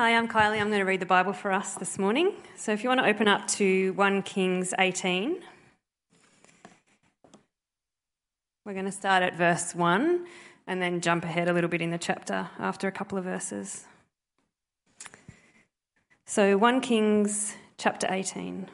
Hi, 0.00 0.16
I'm 0.16 0.28
Kylie. 0.28 0.58
I'm 0.58 0.68
going 0.68 0.80
to 0.80 0.86
read 0.86 1.00
the 1.00 1.04
Bible 1.04 1.34
for 1.34 1.52
us 1.52 1.74
this 1.74 1.98
morning. 1.98 2.32
So 2.56 2.72
if 2.72 2.82
you 2.82 2.88
want 2.88 3.02
to 3.02 3.06
open 3.06 3.28
up 3.28 3.46
to 3.48 3.92
1 3.92 4.22
Kings 4.22 4.72
18, 4.78 5.42
we're 8.64 8.72
going 8.72 8.86
to 8.86 8.90
start 8.90 9.22
at 9.22 9.36
verse 9.36 9.74
1 9.74 10.26
and 10.66 10.80
then 10.80 11.02
jump 11.02 11.24
ahead 11.24 11.50
a 11.50 11.52
little 11.52 11.68
bit 11.68 11.82
in 11.82 11.90
the 11.90 11.98
chapter 11.98 12.48
after 12.58 12.88
a 12.88 12.90
couple 12.90 13.18
of 13.18 13.24
verses. 13.24 13.84
So 16.24 16.56
1 16.56 16.80
Kings 16.80 17.56
chapter 17.76 18.06
18. 18.08 18.68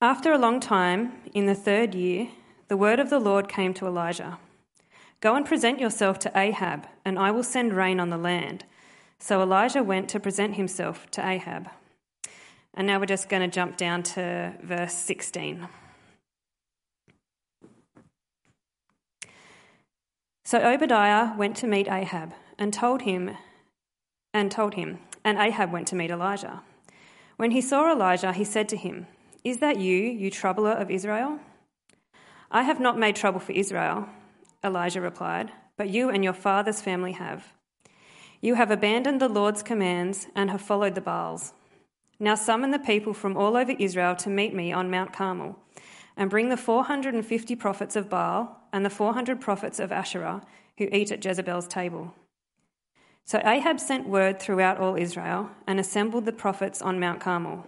After 0.00 0.32
a 0.32 0.38
long 0.38 0.60
time, 0.60 1.14
in 1.34 1.46
the 1.46 1.56
third 1.56 1.96
year, 1.96 2.28
the 2.68 2.76
word 2.76 3.00
of 3.00 3.10
the 3.10 3.18
Lord 3.18 3.48
came 3.48 3.74
to 3.74 3.86
Elijah. 3.88 4.38
Go 5.22 5.36
and 5.36 5.46
present 5.46 5.78
yourself 5.78 6.18
to 6.18 6.32
Ahab, 6.36 6.88
and 7.04 7.16
I 7.16 7.30
will 7.30 7.44
send 7.44 7.74
rain 7.74 8.00
on 8.00 8.10
the 8.10 8.16
land. 8.16 8.64
So 9.20 9.40
Elijah 9.40 9.84
went 9.84 10.08
to 10.08 10.18
present 10.18 10.56
himself 10.56 11.08
to 11.12 11.24
Ahab. 11.24 11.70
And 12.74 12.88
now 12.88 12.98
we're 12.98 13.06
just 13.06 13.28
going 13.28 13.48
to 13.48 13.54
jump 13.54 13.76
down 13.76 14.02
to 14.14 14.54
verse 14.60 14.94
16. 14.94 15.68
So 20.44 20.58
Obadiah 20.58 21.36
went 21.38 21.56
to 21.58 21.68
meet 21.68 21.86
Ahab 21.86 22.34
and 22.58 22.74
told 22.74 23.02
him 23.02 23.30
and 24.34 24.50
told 24.50 24.74
him, 24.74 24.98
and 25.24 25.38
Ahab 25.38 25.70
went 25.70 25.86
to 25.88 25.94
meet 25.94 26.10
Elijah. 26.10 26.62
When 27.36 27.52
he 27.52 27.60
saw 27.60 27.92
Elijah, 27.92 28.32
he 28.32 28.44
said 28.44 28.68
to 28.70 28.76
him, 28.76 29.06
Is 29.44 29.58
that 29.58 29.78
you, 29.78 29.98
you 29.98 30.32
troubler 30.32 30.72
of 30.72 30.90
Israel? 30.90 31.38
I 32.50 32.64
have 32.64 32.80
not 32.80 32.98
made 32.98 33.14
trouble 33.14 33.38
for 33.38 33.52
Israel 33.52 34.08
Elijah 34.64 35.00
replied, 35.00 35.52
But 35.76 35.90
you 35.90 36.10
and 36.10 36.22
your 36.22 36.32
father's 36.32 36.80
family 36.80 37.12
have. 37.12 37.52
You 38.40 38.54
have 38.54 38.70
abandoned 38.70 39.20
the 39.20 39.28
Lord's 39.28 39.62
commands 39.62 40.26
and 40.34 40.50
have 40.50 40.62
followed 40.62 40.94
the 40.94 41.00
Baals. 41.00 41.52
Now 42.18 42.34
summon 42.34 42.70
the 42.70 42.78
people 42.78 43.14
from 43.14 43.36
all 43.36 43.56
over 43.56 43.72
Israel 43.72 44.14
to 44.16 44.30
meet 44.30 44.54
me 44.54 44.72
on 44.72 44.90
Mount 44.90 45.12
Carmel, 45.12 45.58
and 46.16 46.30
bring 46.30 46.48
the 46.48 46.56
450 46.56 47.56
prophets 47.56 47.96
of 47.96 48.08
Baal 48.08 48.60
and 48.72 48.84
the 48.84 48.90
400 48.90 49.40
prophets 49.40 49.80
of 49.80 49.92
Asherah 49.92 50.42
who 50.78 50.88
eat 50.92 51.10
at 51.10 51.24
Jezebel's 51.24 51.66
table. 51.66 52.14
So 53.24 53.40
Ahab 53.44 53.78
sent 53.78 54.08
word 54.08 54.40
throughout 54.40 54.78
all 54.78 54.96
Israel 54.96 55.50
and 55.66 55.78
assembled 55.78 56.24
the 56.24 56.32
prophets 56.32 56.82
on 56.82 57.00
Mount 57.00 57.20
Carmel. 57.20 57.66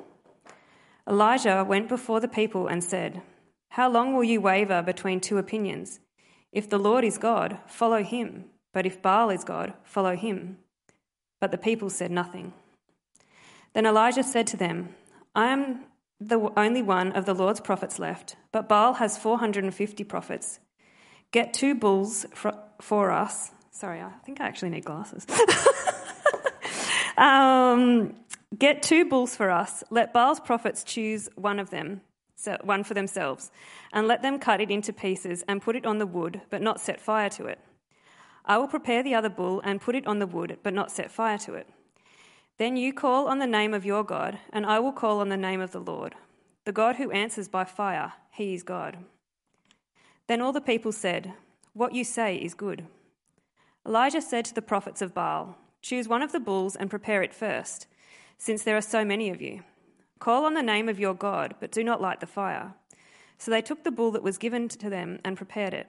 Elijah 1.08 1.64
went 1.66 1.88
before 1.88 2.20
the 2.20 2.28
people 2.28 2.66
and 2.66 2.82
said, 2.82 3.22
How 3.70 3.88
long 3.88 4.14
will 4.14 4.24
you 4.24 4.40
waver 4.40 4.82
between 4.82 5.20
two 5.20 5.38
opinions? 5.38 6.00
If 6.54 6.70
the 6.70 6.78
Lord 6.78 7.04
is 7.04 7.18
God, 7.18 7.58
follow 7.66 8.04
him, 8.04 8.44
but 8.72 8.86
if 8.86 9.02
Baal 9.02 9.28
is 9.28 9.42
God, 9.42 9.74
follow 9.82 10.14
him. 10.14 10.58
But 11.40 11.50
the 11.50 11.58
people 11.58 11.90
said 11.90 12.12
nothing. 12.12 12.52
Then 13.72 13.86
Elijah 13.86 14.22
said 14.22 14.46
to 14.46 14.56
them, 14.56 14.94
I 15.34 15.48
am 15.48 15.80
the 16.20 16.52
only 16.56 16.80
one 16.80 17.10
of 17.10 17.26
the 17.26 17.34
Lord's 17.34 17.60
prophets 17.60 17.98
left, 17.98 18.36
but 18.52 18.68
Baal 18.68 18.94
has 18.94 19.18
450 19.18 20.04
prophets. 20.04 20.60
Get 21.32 21.52
two 21.52 21.74
bulls 21.74 22.24
for, 22.32 22.56
for 22.80 23.10
us. 23.10 23.50
Sorry, 23.72 24.00
I 24.00 24.12
think 24.24 24.40
I 24.40 24.46
actually 24.46 24.70
need 24.70 24.84
glasses. 24.84 25.26
um, 27.18 28.14
get 28.56 28.80
two 28.80 29.04
bulls 29.04 29.34
for 29.34 29.50
us. 29.50 29.82
Let 29.90 30.12
Baal's 30.12 30.38
prophets 30.38 30.84
choose 30.84 31.28
one 31.34 31.58
of 31.58 31.70
them 31.70 32.02
one 32.62 32.84
for 32.84 32.94
themselves, 32.94 33.50
and 33.92 34.06
let 34.06 34.22
them 34.22 34.38
cut 34.38 34.60
it 34.60 34.70
into 34.70 34.92
pieces 34.92 35.44
and 35.48 35.62
put 35.62 35.76
it 35.76 35.86
on 35.86 35.98
the 35.98 36.06
wood, 36.06 36.42
but 36.50 36.62
not 36.62 36.80
set 36.80 37.00
fire 37.00 37.30
to 37.30 37.46
it. 37.46 37.58
I 38.44 38.58
will 38.58 38.68
prepare 38.68 39.02
the 39.02 39.14
other 39.14 39.30
bull 39.30 39.60
and 39.64 39.80
put 39.80 39.94
it 39.94 40.06
on 40.06 40.18
the 40.18 40.26
wood, 40.26 40.58
but 40.62 40.74
not 40.74 40.90
set 40.90 41.10
fire 41.10 41.38
to 41.38 41.54
it. 41.54 41.68
Then 42.58 42.76
you 42.76 42.92
call 42.92 43.26
on 43.26 43.38
the 43.38 43.46
name 43.46 43.74
of 43.74 43.84
your 43.84 44.04
God, 44.04 44.38
and 44.52 44.66
I 44.66 44.78
will 44.78 44.92
call 44.92 45.20
on 45.20 45.28
the 45.28 45.36
name 45.36 45.60
of 45.60 45.72
the 45.72 45.80
Lord. 45.80 46.14
The 46.64 46.72
God 46.72 46.96
who 46.96 47.10
answers 47.10 47.48
by 47.48 47.64
fire, 47.64 48.12
he 48.30 48.54
is 48.54 48.62
God. 48.62 48.98
Then 50.26 50.40
all 50.40 50.52
the 50.52 50.60
people 50.60 50.92
said, 50.92 51.32
What 51.72 51.94
you 51.94 52.04
say 52.04 52.36
is 52.36 52.54
good. 52.54 52.86
Elijah 53.86 54.22
said 54.22 54.44
to 54.46 54.54
the 54.54 54.62
prophets 54.62 55.02
of 55.02 55.14
Baal, 55.14 55.58
Choose 55.82 56.08
one 56.08 56.22
of 56.22 56.32
the 56.32 56.40
bulls 56.40 56.76
and 56.76 56.88
prepare 56.88 57.22
it 57.22 57.34
first, 57.34 57.86
since 58.38 58.62
there 58.62 58.76
are 58.76 58.82
so 58.82 59.04
many 59.04 59.28
of 59.30 59.42
you. 59.42 59.62
Call 60.24 60.46
on 60.46 60.54
the 60.54 60.62
name 60.62 60.88
of 60.88 60.98
your 60.98 61.12
God, 61.12 61.54
but 61.60 61.70
do 61.70 61.84
not 61.84 62.00
light 62.00 62.20
the 62.20 62.26
fire. 62.26 62.72
So 63.36 63.50
they 63.50 63.60
took 63.60 63.84
the 63.84 63.90
bull 63.90 64.10
that 64.12 64.22
was 64.22 64.38
given 64.38 64.68
to 64.68 64.88
them 64.88 65.18
and 65.22 65.36
prepared 65.36 65.74
it. 65.74 65.86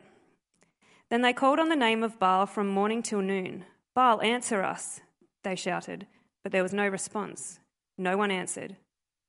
Then 1.09 1.21
they 1.21 1.31
called 1.31 1.57
on 1.57 1.69
the 1.69 1.75
name 1.77 2.03
of 2.03 2.19
Baal 2.19 2.45
from 2.45 2.67
morning 2.67 3.01
till 3.01 3.21
noon. 3.21 3.63
Baal, 3.93 4.21
answer 4.21 4.61
us, 4.61 4.99
they 5.43 5.55
shouted, 5.55 6.05
but 6.43 6.51
there 6.51 6.63
was 6.63 6.73
no 6.73 6.85
response. 6.85 7.61
No 7.97 8.17
one 8.17 8.29
answered, 8.29 8.75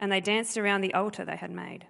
and 0.01 0.11
they 0.11 0.21
danced 0.21 0.59
around 0.59 0.81
the 0.81 0.93
altar 0.93 1.25
they 1.25 1.37
had 1.37 1.53
made. 1.53 1.87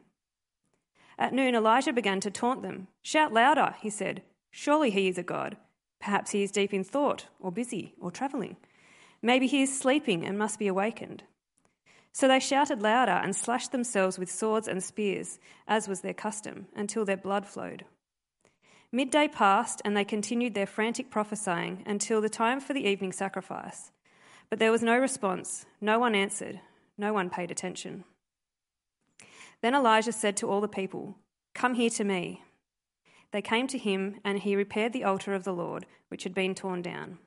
At 1.19 1.33
noon, 1.33 1.55
Elijah 1.55 1.95
began 1.95 2.21
to 2.21 2.31
taunt 2.31 2.61
them. 2.61 2.89
Shout 3.01 3.33
louder, 3.33 3.77
he 3.81 3.89
said. 3.89 4.25
Surely 4.51 4.91
he 4.91 5.09
is 5.09 5.17
a 5.17 5.23
god. 5.23 5.57
Perhaps 6.03 6.33
he 6.33 6.43
is 6.43 6.51
deep 6.51 6.75
in 6.75 6.85
thought, 6.85 7.29
or 7.41 7.51
busy, 7.51 7.95
or 7.99 8.11
travelling. 8.11 8.59
Maybe 9.23 9.47
he 9.47 9.63
is 9.63 9.81
sleeping 9.81 10.23
and 10.23 10.37
must 10.37 10.59
be 10.59 10.67
awakened. 10.67 11.23
So 12.17 12.27
they 12.29 12.41
shouted 12.41 12.81
louder 12.81 13.13
and 13.13 13.37
slashed 13.37 13.73
themselves 13.73 14.19
with 14.19 14.33
swords 14.33 14.69
and 14.69 14.83
spears, 14.83 15.39
as 15.69 15.87
was 15.87 16.01
their 16.01 16.15
custom, 16.15 16.67
until 16.75 17.05
their 17.05 17.19
blood 17.19 17.45
flowed. 17.47 17.85
Midday 18.91 19.29
passed, 19.29 19.83
and 19.85 19.95
they 19.95 20.03
continued 20.03 20.55
their 20.55 20.65
frantic 20.65 21.11
prophesying 21.11 21.83
until 21.85 22.23
the 22.23 22.31
time 22.31 22.59
for 22.59 22.73
the 22.73 22.89
evening 22.89 23.13
sacrifice. 23.13 23.93
But 24.49 24.59
there 24.59 24.73
was 24.73 24.83
no 24.83 24.97
response, 24.97 25.67
no 25.79 25.99
one 25.99 26.15
answered, 26.15 26.59
no 26.97 27.13
one 27.13 27.29
paid 27.29 27.51
attention. 27.51 28.05
Then 29.61 29.75
Elijah 29.75 30.13
said 30.13 30.39
to 30.39 30.49
all 30.49 30.63
the 30.63 30.69
people, 30.69 31.19
Come 31.53 31.75
here 31.75 31.91
to 31.91 32.05
me. 32.05 32.43
They 33.31 33.43
came 33.43 33.67
to 33.67 33.77
him, 33.77 34.21
and 34.25 34.39
he 34.39 34.57
repaired 34.57 34.95
the 34.95 35.05
altar 35.05 35.35
of 35.35 35.45
the 35.45 35.53
Lord, 35.53 35.85
which 36.09 36.23
had 36.23 36.33
been 36.33 36.55
torn 36.55 36.81
down. 36.81 37.19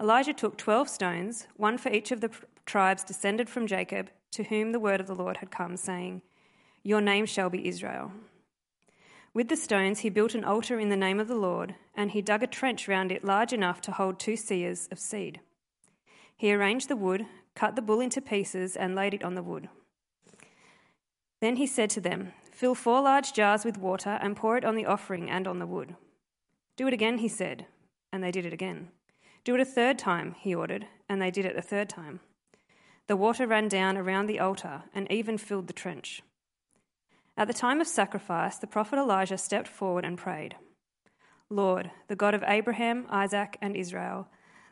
Elijah 0.00 0.32
took 0.32 0.56
twelve 0.56 0.88
stones, 0.88 1.46
one 1.56 1.78
for 1.78 1.92
each 1.92 2.10
of 2.10 2.20
the 2.22 2.30
tribes 2.70 3.02
descended 3.02 3.50
from 3.50 3.66
Jacob, 3.66 4.10
to 4.30 4.44
whom 4.44 4.70
the 4.70 4.78
word 4.78 5.00
of 5.00 5.08
the 5.08 5.14
Lord 5.14 5.38
had 5.38 5.50
come, 5.50 5.76
saying, 5.76 6.22
Your 6.84 7.00
name 7.00 7.26
shall 7.26 7.50
be 7.50 7.66
Israel. 7.66 8.12
With 9.34 9.48
the 9.48 9.56
stones 9.56 10.00
he 10.00 10.08
built 10.08 10.36
an 10.36 10.44
altar 10.44 10.78
in 10.78 10.88
the 10.88 10.96
name 10.96 11.18
of 11.18 11.26
the 11.26 11.34
Lord, 11.34 11.74
and 11.96 12.12
he 12.12 12.22
dug 12.22 12.44
a 12.44 12.46
trench 12.46 12.86
round 12.86 13.10
it 13.10 13.24
large 13.24 13.52
enough 13.52 13.80
to 13.82 13.92
hold 13.92 14.20
two 14.20 14.34
seahs 14.34 14.90
of 14.92 15.00
seed. 15.00 15.40
He 16.36 16.54
arranged 16.54 16.88
the 16.88 16.94
wood, 16.96 17.26
cut 17.56 17.74
the 17.74 17.82
bull 17.82 17.98
into 17.98 18.20
pieces, 18.20 18.76
and 18.76 18.94
laid 18.94 19.14
it 19.14 19.24
on 19.24 19.34
the 19.34 19.42
wood. 19.42 19.68
Then 21.40 21.56
he 21.56 21.66
said 21.66 21.90
to 21.90 22.00
them, 22.00 22.32
Fill 22.52 22.76
four 22.76 23.02
large 23.02 23.32
jars 23.32 23.64
with 23.64 23.78
water 23.78 24.16
and 24.22 24.36
pour 24.36 24.56
it 24.56 24.64
on 24.64 24.76
the 24.76 24.86
offering 24.86 25.28
and 25.28 25.48
on 25.48 25.58
the 25.58 25.66
wood. 25.66 25.96
Do 26.76 26.86
it 26.86 26.94
again, 26.94 27.18
he 27.18 27.28
said, 27.28 27.66
and 28.12 28.22
they 28.22 28.30
did 28.30 28.46
it 28.46 28.52
again. 28.52 28.90
Do 29.42 29.56
it 29.56 29.60
a 29.60 29.64
third 29.64 29.98
time, 29.98 30.36
he 30.38 30.54
ordered, 30.54 30.86
and 31.08 31.20
they 31.20 31.32
did 31.32 31.44
it 31.44 31.56
a 31.56 31.62
third 31.62 31.88
time. 31.88 32.20
The 33.10 33.16
water 33.16 33.44
ran 33.44 33.66
down 33.66 33.98
around 33.98 34.28
the 34.28 34.38
altar 34.38 34.84
and 34.94 35.10
even 35.10 35.36
filled 35.36 35.66
the 35.66 35.72
trench. 35.72 36.22
At 37.36 37.48
the 37.48 37.52
time 37.52 37.80
of 37.80 37.88
sacrifice, 37.88 38.56
the 38.56 38.68
prophet 38.68 39.00
Elijah 39.00 39.36
stepped 39.36 39.66
forward 39.66 40.04
and 40.04 40.16
prayed 40.16 40.54
Lord, 41.48 41.90
the 42.06 42.14
God 42.14 42.34
of 42.34 42.44
Abraham, 42.46 43.06
Isaac, 43.10 43.58
and 43.60 43.74
Israel, 43.74 44.28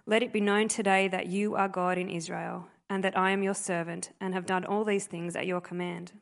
let 0.07 0.23
it 0.23 0.33
be 0.33 0.41
known 0.41 0.69
today 0.69 1.09
that 1.09 1.27
you 1.27 1.57
are 1.57 1.67
God 1.67 1.99
in 1.99 2.09
Israel, 2.09 2.69
and 2.89 3.03
that 3.03 3.19
I 3.19 3.33
am 3.33 3.43
your 3.43 3.55
servant, 3.55 4.13
and 4.21 4.35
have 4.35 4.47
done 4.47 4.65
all 4.65 4.85
these 4.85 5.07
things 5.07 5.35
at 5.35 5.49
your 5.49 5.61
command. 5.61 6.13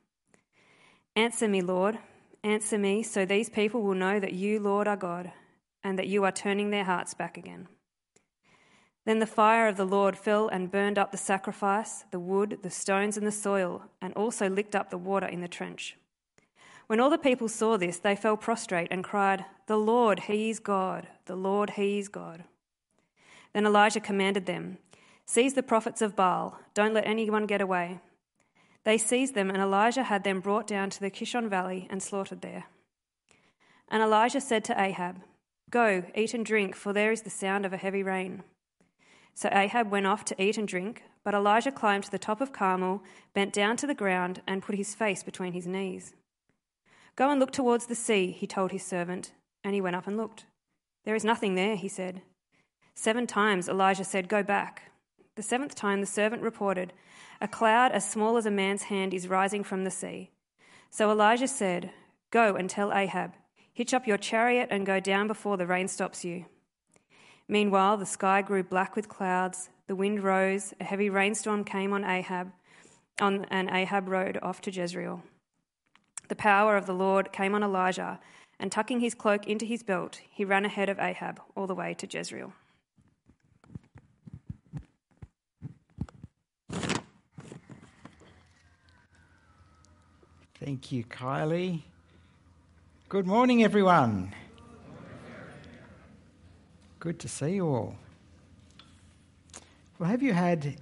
Answer 1.16 1.48
me, 1.48 1.60
Lord, 1.60 1.98
answer 2.42 2.78
me, 2.78 3.02
so 3.02 3.26
these 3.26 3.50
people 3.50 3.82
will 3.82 3.94
know 3.94 4.18
that 4.18 4.32
you, 4.32 4.58
Lord, 4.58 4.88
are 4.88 4.96
God, 4.96 5.32
and 5.84 5.98
that 5.98 6.08
you 6.08 6.24
are 6.24 6.32
turning 6.32 6.70
their 6.70 6.84
hearts 6.84 7.12
back 7.12 7.36
again. 7.36 7.68
Then 9.06 9.20
the 9.20 9.26
fire 9.26 9.68
of 9.68 9.76
the 9.76 9.86
Lord 9.86 10.18
fell 10.18 10.48
and 10.48 10.70
burned 10.70 10.98
up 10.98 11.12
the 11.12 11.16
sacrifice, 11.16 12.04
the 12.10 12.18
wood, 12.18 12.58
the 12.62 12.70
stones, 12.70 13.16
and 13.16 13.24
the 13.24 13.32
soil, 13.32 13.84
and 14.02 14.12
also 14.14 14.50
licked 14.50 14.74
up 14.74 14.90
the 14.90 14.98
water 14.98 15.26
in 15.26 15.40
the 15.40 15.48
trench. 15.48 15.96
When 16.88 16.98
all 16.98 17.08
the 17.08 17.16
people 17.16 17.48
saw 17.48 17.76
this, 17.76 17.98
they 17.98 18.16
fell 18.16 18.36
prostrate 18.36 18.88
and 18.90 19.04
cried, 19.04 19.44
The 19.68 19.76
Lord, 19.76 20.20
He 20.20 20.50
is 20.50 20.58
God! 20.58 21.06
The 21.26 21.36
Lord, 21.36 21.70
He 21.70 22.00
is 22.00 22.08
God! 22.08 22.44
Then 23.52 23.64
Elijah 23.64 24.00
commanded 24.00 24.46
them, 24.46 24.78
Seize 25.24 25.54
the 25.54 25.62
prophets 25.62 26.02
of 26.02 26.16
Baal, 26.16 26.58
don't 26.74 26.94
let 26.94 27.06
anyone 27.06 27.46
get 27.46 27.60
away. 27.60 28.00
They 28.82 28.98
seized 28.98 29.34
them, 29.34 29.50
and 29.50 29.62
Elijah 29.62 30.04
had 30.04 30.24
them 30.24 30.40
brought 30.40 30.66
down 30.66 30.90
to 30.90 31.00
the 31.00 31.10
Kishon 31.10 31.48
Valley 31.48 31.86
and 31.90 32.02
slaughtered 32.02 32.40
there. 32.40 32.66
And 33.88 34.02
Elijah 34.02 34.40
said 34.40 34.64
to 34.64 34.80
Ahab, 34.80 35.22
Go, 35.70 36.04
eat 36.14 36.34
and 36.34 36.44
drink, 36.44 36.74
for 36.74 36.92
there 36.92 37.12
is 37.12 37.22
the 37.22 37.30
sound 37.30 37.64
of 37.64 37.72
a 37.72 37.76
heavy 37.76 38.02
rain. 38.02 38.42
So 39.36 39.50
Ahab 39.52 39.90
went 39.90 40.06
off 40.06 40.24
to 40.24 40.42
eat 40.42 40.56
and 40.56 40.66
drink, 40.66 41.02
but 41.22 41.34
Elijah 41.34 41.70
climbed 41.70 42.04
to 42.04 42.10
the 42.10 42.18
top 42.18 42.40
of 42.40 42.54
Carmel, 42.54 43.02
bent 43.34 43.52
down 43.52 43.76
to 43.76 43.86
the 43.86 43.94
ground, 43.94 44.40
and 44.46 44.62
put 44.62 44.76
his 44.76 44.94
face 44.94 45.22
between 45.22 45.52
his 45.52 45.66
knees. 45.66 46.14
Go 47.16 47.28
and 47.28 47.38
look 47.38 47.50
towards 47.52 47.84
the 47.84 47.94
sea, 47.94 48.30
he 48.30 48.46
told 48.46 48.72
his 48.72 48.82
servant, 48.82 49.32
and 49.62 49.74
he 49.74 49.80
went 49.82 49.94
up 49.94 50.06
and 50.06 50.16
looked. 50.16 50.46
There 51.04 51.14
is 51.14 51.22
nothing 51.22 51.54
there, 51.54 51.76
he 51.76 51.86
said. 51.86 52.22
Seven 52.94 53.26
times 53.26 53.68
Elijah 53.68 54.04
said, 54.04 54.26
Go 54.26 54.42
back. 54.42 54.90
The 55.34 55.42
seventh 55.42 55.74
time 55.74 56.00
the 56.00 56.06
servant 56.06 56.40
reported, 56.40 56.94
A 57.38 57.46
cloud 57.46 57.92
as 57.92 58.08
small 58.08 58.38
as 58.38 58.46
a 58.46 58.50
man's 58.50 58.84
hand 58.84 59.12
is 59.12 59.28
rising 59.28 59.64
from 59.64 59.84
the 59.84 59.90
sea. 59.90 60.30
So 60.88 61.10
Elijah 61.10 61.48
said, 61.48 61.90
Go 62.30 62.56
and 62.56 62.70
tell 62.70 62.90
Ahab, 62.90 63.34
hitch 63.74 63.92
up 63.92 64.06
your 64.06 64.16
chariot 64.16 64.68
and 64.70 64.86
go 64.86 64.98
down 64.98 65.26
before 65.26 65.58
the 65.58 65.66
rain 65.66 65.88
stops 65.88 66.24
you. 66.24 66.46
Meanwhile, 67.48 67.98
the 67.98 68.06
sky 68.06 68.42
grew 68.42 68.64
black 68.64 68.96
with 68.96 69.08
clouds, 69.08 69.70
the 69.86 69.94
wind 69.94 70.22
rose, 70.24 70.74
a 70.80 70.84
heavy 70.84 71.08
rainstorm 71.08 71.62
came 71.62 71.92
on 71.92 72.04
Ahab, 72.04 72.52
on, 73.20 73.44
and 73.50 73.70
Ahab 73.70 74.08
rode 74.08 74.38
off 74.42 74.60
to 74.62 74.70
Jezreel. 74.72 75.22
The 76.28 76.34
power 76.34 76.76
of 76.76 76.86
the 76.86 76.92
Lord 76.92 77.32
came 77.32 77.54
on 77.54 77.62
Elijah, 77.62 78.18
and 78.58 78.72
tucking 78.72 78.98
his 78.98 79.14
cloak 79.14 79.46
into 79.46 79.64
his 79.64 79.84
belt, 79.84 80.20
he 80.28 80.44
ran 80.44 80.64
ahead 80.64 80.88
of 80.88 80.98
Ahab 80.98 81.40
all 81.54 81.68
the 81.68 81.74
way 81.74 81.94
to 81.94 82.06
Jezreel. 82.10 82.52
Thank 90.58 90.90
you, 90.90 91.04
Kylie. 91.04 91.82
Good 93.08 93.26
morning, 93.26 93.62
everyone. 93.62 94.32
Good 97.06 97.20
to 97.20 97.28
see 97.28 97.54
you 97.54 97.68
all. 97.68 97.94
Well, 99.96 100.10
have 100.10 100.24
you 100.24 100.32
had 100.32 100.74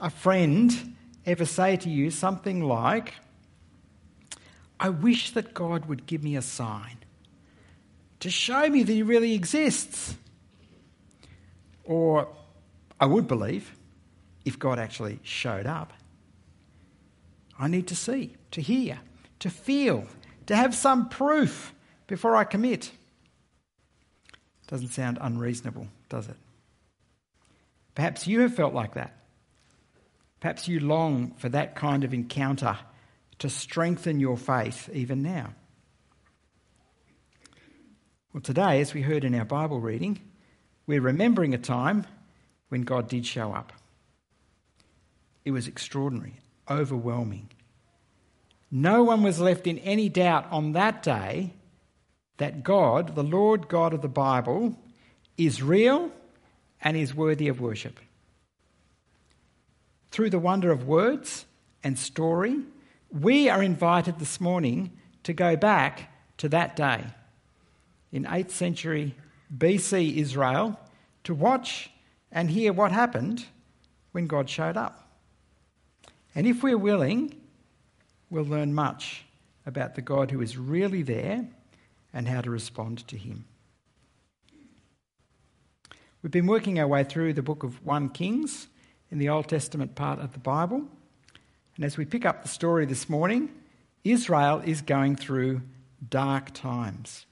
a 0.00 0.08
friend 0.08 0.94
ever 1.26 1.44
say 1.44 1.76
to 1.78 1.90
you 1.90 2.12
something 2.12 2.62
like, 2.62 3.14
I 4.78 4.90
wish 4.90 5.32
that 5.32 5.54
God 5.54 5.86
would 5.86 6.06
give 6.06 6.22
me 6.22 6.36
a 6.36 6.42
sign 6.42 6.98
to 8.20 8.30
show 8.30 8.68
me 8.68 8.84
that 8.84 8.92
He 8.92 9.02
really 9.02 9.34
exists? 9.34 10.14
Or, 11.82 12.28
I 13.00 13.06
would 13.06 13.26
believe 13.26 13.76
if 14.44 14.60
God 14.60 14.78
actually 14.78 15.18
showed 15.24 15.66
up. 15.66 15.92
I 17.58 17.66
need 17.66 17.88
to 17.88 17.96
see, 17.96 18.36
to 18.52 18.60
hear, 18.60 19.00
to 19.40 19.50
feel, 19.50 20.06
to 20.46 20.54
have 20.54 20.72
some 20.72 21.08
proof 21.08 21.74
before 22.06 22.36
I 22.36 22.44
commit. 22.44 22.92
Doesn't 24.68 24.88
sound 24.88 25.18
unreasonable, 25.20 25.88
does 26.08 26.28
it? 26.28 26.36
Perhaps 27.94 28.28
you 28.28 28.40
have 28.40 28.54
felt 28.54 28.74
like 28.74 28.94
that. 28.94 29.16
Perhaps 30.40 30.68
you 30.68 30.78
long 30.78 31.32
for 31.38 31.48
that 31.48 31.74
kind 31.74 32.04
of 32.04 32.14
encounter 32.14 32.78
to 33.40 33.48
strengthen 33.48 34.20
your 34.20 34.36
faith 34.36 34.88
even 34.92 35.22
now. 35.22 35.54
Well, 38.32 38.42
today, 38.42 38.80
as 38.80 38.94
we 38.94 39.02
heard 39.02 39.24
in 39.24 39.34
our 39.34 39.44
Bible 39.44 39.80
reading, 39.80 40.20
we're 40.86 41.00
remembering 41.00 41.54
a 41.54 41.58
time 41.58 42.06
when 42.68 42.82
God 42.82 43.08
did 43.08 43.26
show 43.26 43.52
up. 43.52 43.72
It 45.44 45.50
was 45.50 45.66
extraordinary, 45.66 46.34
overwhelming. 46.70 47.48
No 48.70 49.02
one 49.02 49.22
was 49.22 49.40
left 49.40 49.66
in 49.66 49.78
any 49.78 50.10
doubt 50.10 50.46
on 50.50 50.72
that 50.72 51.02
day 51.02 51.54
that 52.38 52.64
God, 52.64 53.14
the 53.14 53.22
Lord 53.22 53.68
God 53.68 53.92
of 53.92 54.02
the 54.02 54.08
Bible, 54.08 54.76
is 55.36 55.62
real 55.62 56.10
and 56.80 56.96
is 56.96 57.14
worthy 57.14 57.48
of 57.48 57.60
worship. 57.60 58.00
Through 60.10 60.30
the 60.30 60.38
wonder 60.38 60.72
of 60.72 60.86
words 60.86 61.44
and 61.84 61.98
story, 61.98 62.60
we 63.10 63.48
are 63.48 63.62
invited 63.62 64.18
this 64.18 64.40
morning 64.40 64.92
to 65.24 65.32
go 65.32 65.56
back 65.56 66.10
to 66.38 66.48
that 66.48 66.76
day 66.76 67.04
in 68.12 68.24
8th 68.24 68.50
century 68.50 69.14
BC 69.56 70.16
Israel 70.16 70.78
to 71.24 71.34
watch 71.34 71.90
and 72.30 72.50
hear 72.50 72.72
what 72.72 72.92
happened 72.92 73.46
when 74.12 74.26
God 74.26 74.48
showed 74.48 74.76
up. 74.76 75.08
And 76.34 76.46
if 76.46 76.62
we're 76.62 76.78
willing, 76.78 77.34
we'll 78.30 78.44
learn 78.44 78.74
much 78.74 79.24
about 79.66 79.94
the 79.94 80.02
God 80.02 80.30
who 80.30 80.40
is 80.40 80.56
really 80.56 81.02
there 81.02 81.48
and 82.12 82.28
how 82.28 82.40
to 82.40 82.50
respond 82.50 83.06
to 83.08 83.16
him. 83.16 83.44
We've 86.22 86.32
been 86.32 86.46
working 86.46 86.80
our 86.80 86.86
way 86.86 87.04
through 87.04 87.34
the 87.34 87.42
book 87.42 87.62
of 87.62 87.84
1 87.84 88.10
Kings 88.10 88.68
in 89.10 89.18
the 89.18 89.28
Old 89.28 89.48
Testament 89.48 89.94
part 89.94 90.18
of 90.18 90.32
the 90.32 90.38
Bible. 90.38 90.84
And 91.76 91.84
as 91.84 91.96
we 91.96 92.04
pick 92.04 92.26
up 92.26 92.42
the 92.42 92.48
story 92.48 92.86
this 92.86 93.08
morning, 93.08 93.50
Israel 94.02 94.60
is 94.64 94.82
going 94.82 95.16
through 95.16 95.62
dark 96.08 96.52
times. 96.52 97.24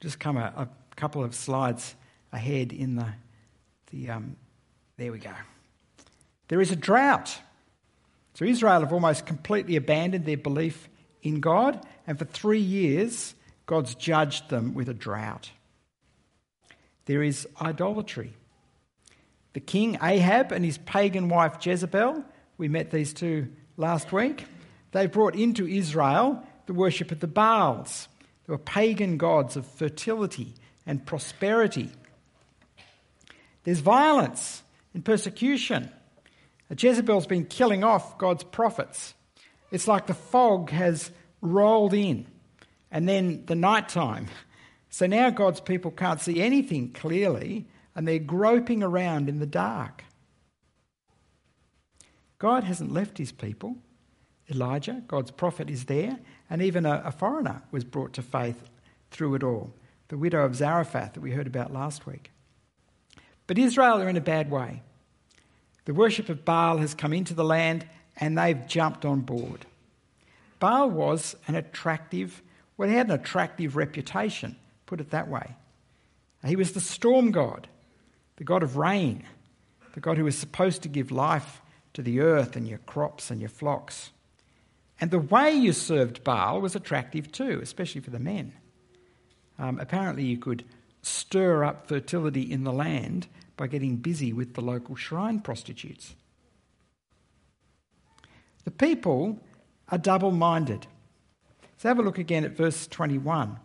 Just 0.00 0.18
come 0.18 0.36
a, 0.36 0.52
a 0.56 0.68
couple 0.96 1.22
of 1.22 1.34
slides 1.34 1.94
ahead 2.32 2.72
in 2.72 2.96
the, 2.96 3.08
the 3.90 4.10
um, 4.10 4.36
there 4.96 5.12
we 5.12 5.18
go. 5.18 5.32
There 6.48 6.60
is 6.60 6.70
a 6.70 6.76
drought. 6.76 7.38
So 8.34 8.44
Israel 8.44 8.80
have 8.80 8.92
almost 8.92 9.26
completely 9.26 9.76
abandoned 9.76 10.24
their 10.24 10.36
belief 10.36 10.88
in 11.28 11.40
God, 11.40 11.80
and 12.06 12.18
for 12.18 12.24
three 12.24 12.60
years, 12.60 13.34
God's 13.66 13.94
judged 13.94 14.48
them 14.48 14.74
with 14.74 14.88
a 14.88 14.94
drought. 14.94 15.50
There 17.04 17.22
is 17.22 17.46
idolatry. 17.60 18.32
The 19.52 19.60
king 19.60 19.98
Ahab 20.02 20.52
and 20.52 20.64
his 20.64 20.78
pagan 20.78 21.28
wife 21.28 21.64
Jezebel, 21.64 22.24
we 22.56 22.68
met 22.68 22.90
these 22.90 23.12
two 23.12 23.48
last 23.76 24.12
week, 24.12 24.44
they 24.92 25.06
brought 25.06 25.34
into 25.34 25.66
Israel 25.66 26.42
the 26.66 26.74
worship 26.74 27.12
of 27.12 27.20
the 27.20 27.26
Baals. 27.26 28.08
They 28.46 28.52
were 28.52 28.58
pagan 28.58 29.16
gods 29.16 29.56
of 29.56 29.66
fertility 29.66 30.54
and 30.86 31.04
prosperity. 31.04 31.90
There's 33.64 33.80
violence 33.80 34.62
and 34.94 35.04
persecution. 35.04 35.90
Jezebel's 36.76 37.26
been 37.26 37.46
killing 37.46 37.84
off 37.84 38.18
God's 38.18 38.44
prophets. 38.44 39.14
It's 39.70 39.88
like 39.88 40.06
the 40.06 40.14
fog 40.14 40.70
has 40.70 41.10
rolled 41.40 41.94
in 41.94 42.26
and 42.90 43.08
then 43.08 43.44
the 43.46 43.54
night 43.54 43.88
time. 43.88 44.26
So 44.90 45.06
now 45.06 45.30
God's 45.30 45.60
people 45.60 45.90
can't 45.90 46.20
see 46.20 46.40
anything 46.40 46.92
clearly 46.92 47.66
and 47.94 48.06
they're 48.06 48.18
groping 48.18 48.82
around 48.82 49.28
in 49.28 49.38
the 49.38 49.46
dark. 49.46 50.04
God 52.38 52.64
hasn't 52.64 52.92
left 52.92 53.18
his 53.18 53.32
people. 53.32 53.76
Elijah, 54.50 55.02
God's 55.06 55.30
prophet, 55.30 55.68
is 55.68 55.84
there, 55.84 56.18
and 56.48 56.62
even 56.62 56.86
a, 56.86 57.02
a, 57.04 57.12
foreigner 57.12 57.62
was 57.70 57.84
brought 57.84 58.14
to 58.14 58.22
faith 58.22 58.62
through 59.10 59.34
it 59.34 59.42
all 59.42 59.74
the 60.08 60.16
widow 60.16 60.42
of 60.42 60.56
Zarephath 60.56 61.12
that 61.12 61.20
we 61.20 61.32
heard 61.32 61.46
about 61.46 61.70
last 61.70 62.06
week. 62.06 62.30
But 63.46 63.58
Israel 63.58 64.00
are 64.00 64.08
in 64.08 64.16
a 64.16 64.22
bad 64.22 64.50
way. 64.50 64.82
The 65.84 65.92
worship 65.92 66.30
of 66.30 66.46
Baal 66.46 66.78
has 66.78 66.94
come 66.94 67.12
into 67.12 67.34
the 67.34 67.44
land 67.44 67.86
and 68.18 68.36
they've 68.36 68.66
jumped 68.66 69.04
on 69.04 69.20
board. 69.20 69.64
Baal 70.58 70.90
was 70.90 71.36
an 71.46 71.54
attractive, 71.54 72.42
well, 72.76 72.88
he 72.88 72.94
had 72.94 73.08
an 73.08 73.18
attractive 73.18 73.76
reputation, 73.76 74.56
put 74.86 75.00
it 75.00 75.10
that 75.10 75.28
way. 75.28 75.54
He 76.44 76.56
was 76.56 76.72
the 76.72 76.80
storm 76.80 77.30
god, 77.30 77.68
the 78.36 78.44
god 78.44 78.62
of 78.62 78.76
rain, 78.76 79.24
the 79.94 80.00
god 80.00 80.18
who 80.18 80.24
was 80.24 80.36
supposed 80.36 80.82
to 80.82 80.88
give 80.88 81.10
life 81.10 81.60
to 81.94 82.02
the 82.02 82.20
earth 82.20 82.56
and 82.56 82.66
your 82.68 82.78
crops 82.78 83.30
and 83.30 83.40
your 83.40 83.48
flocks. 83.48 84.10
And 85.00 85.10
the 85.10 85.18
way 85.18 85.52
you 85.52 85.72
served 85.72 86.24
Baal 86.24 86.60
was 86.60 86.74
attractive 86.74 87.30
too, 87.30 87.60
especially 87.62 88.00
for 88.00 88.10
the 88.10 88.18
men. 88.18 88.52
Um, 89.58 89.78
apparently, 89.80 90.24
you 90.24 90.38
could 90.38 90.64
stir 91.02 91.64
up 91.64 91.88
fertility 91.88 92.42
in 92.42 92.64
the 92.64 92.72
land 92.72 93.28
by 93.56 93.66
getting 93.66 93.96
busy 93.96 94.32
with 94.32 94.54
the 94.54 94.60
local 94.60 94.96
shrine 94.96 95.40
prostitutes. 95.40 96.14
The 98.68 98.72
people 98.72 99.40
are 99.88 99.96
double 99.96 100.30
minded. 100.30 100.86
So 101.78 101.88
have 101.88 101.98
a 101.98 102.02
look 102.02 102.18
again 102.18 102.44
at 102.44 102.54
verse 102.54 102.86
21. 102.86 103.58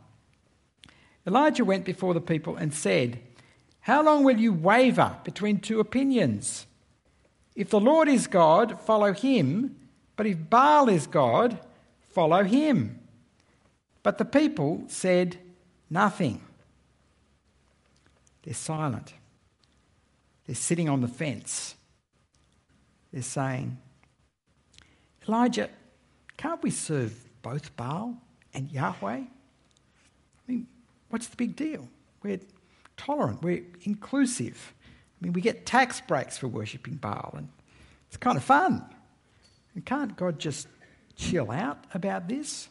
Elijah 1.27 1.65
went 1.65 1.83
before 1.83 2.13
the 2.13 2.21
people 2.21 2.55
and 2.55 2.73
said, 2.73 3.19
How 3.81 4.01
long 4.01 4.23
will 4.23 4.39
you 4.39 4.53
waver 4.53 5.17
between 5.25 5.59
two 5.59 5.81
opinions? 5.81 6.67
If 7.53 7.69
the 7.69 7.81
Lord 7.81 8.07
is 8.07 8.27
God, 8.27 8.79
follow 8.79 9.11
him, 9.11 9.75
but 10.15 10.25
if 10.25 10.49
Baal 10.49 10.87
is 10.87 11.05
God, 11.05 11.59
follow 12.11 12.45
him. 12.45 13.01
But 14.03 14.19
the 14.19 14.23
people 14.23 14.85
said 14.87 15.37
nothing. 15.89 16.41
They're 18.43 18.53
silent. 18.53 19.15
They're 20.45 20.55
sitting 20.55 20.87
on 20.87 21.01
the 21.01 21.09
fence. 21.09 21.75
They're 23.11 23.21
saying, 23.21 23.79
Elijah, 25.27 25.69
can't 26.37 26.61
we 26.61 26.71
serve 26.71 27.13
both 27.41 27.75
Baal 27.75 28.17
and 28.53 28.71
Yahweh? 28.71 29.19
I 29.19 29.27
mean, 30.47 30.67
what's 31.09 31.27
the 31.27 31.37
big 31.37 31.55
deal? 31.55 31.87
We're 32.21 32.39
tolerant, 32.97 33.41
we're 33.41 33.63
inclusive. 33.83 34.73
I 34.81 35.25
mean, 35.25 35.33
we 35.33 35.41
get 35.41 35.65
tax 35.65 36.01
breaks 36.01 36.37
for 36.37 36.47
worshipping 36.47 36.95
Baal, 36.95 37.33
and 37.37 37.49
it's 38.07 38.17
kind 38.17 38.37
of 38.37 38.43
fun. 38.43 38.83
And 39.75 39.85
can't 39.85 40.15
God 40.15 40.39
just 40.39 40.67
chill 41.15 41.51
out 41.51 41.85
about 41.93 42.27
this? 42.27 42.67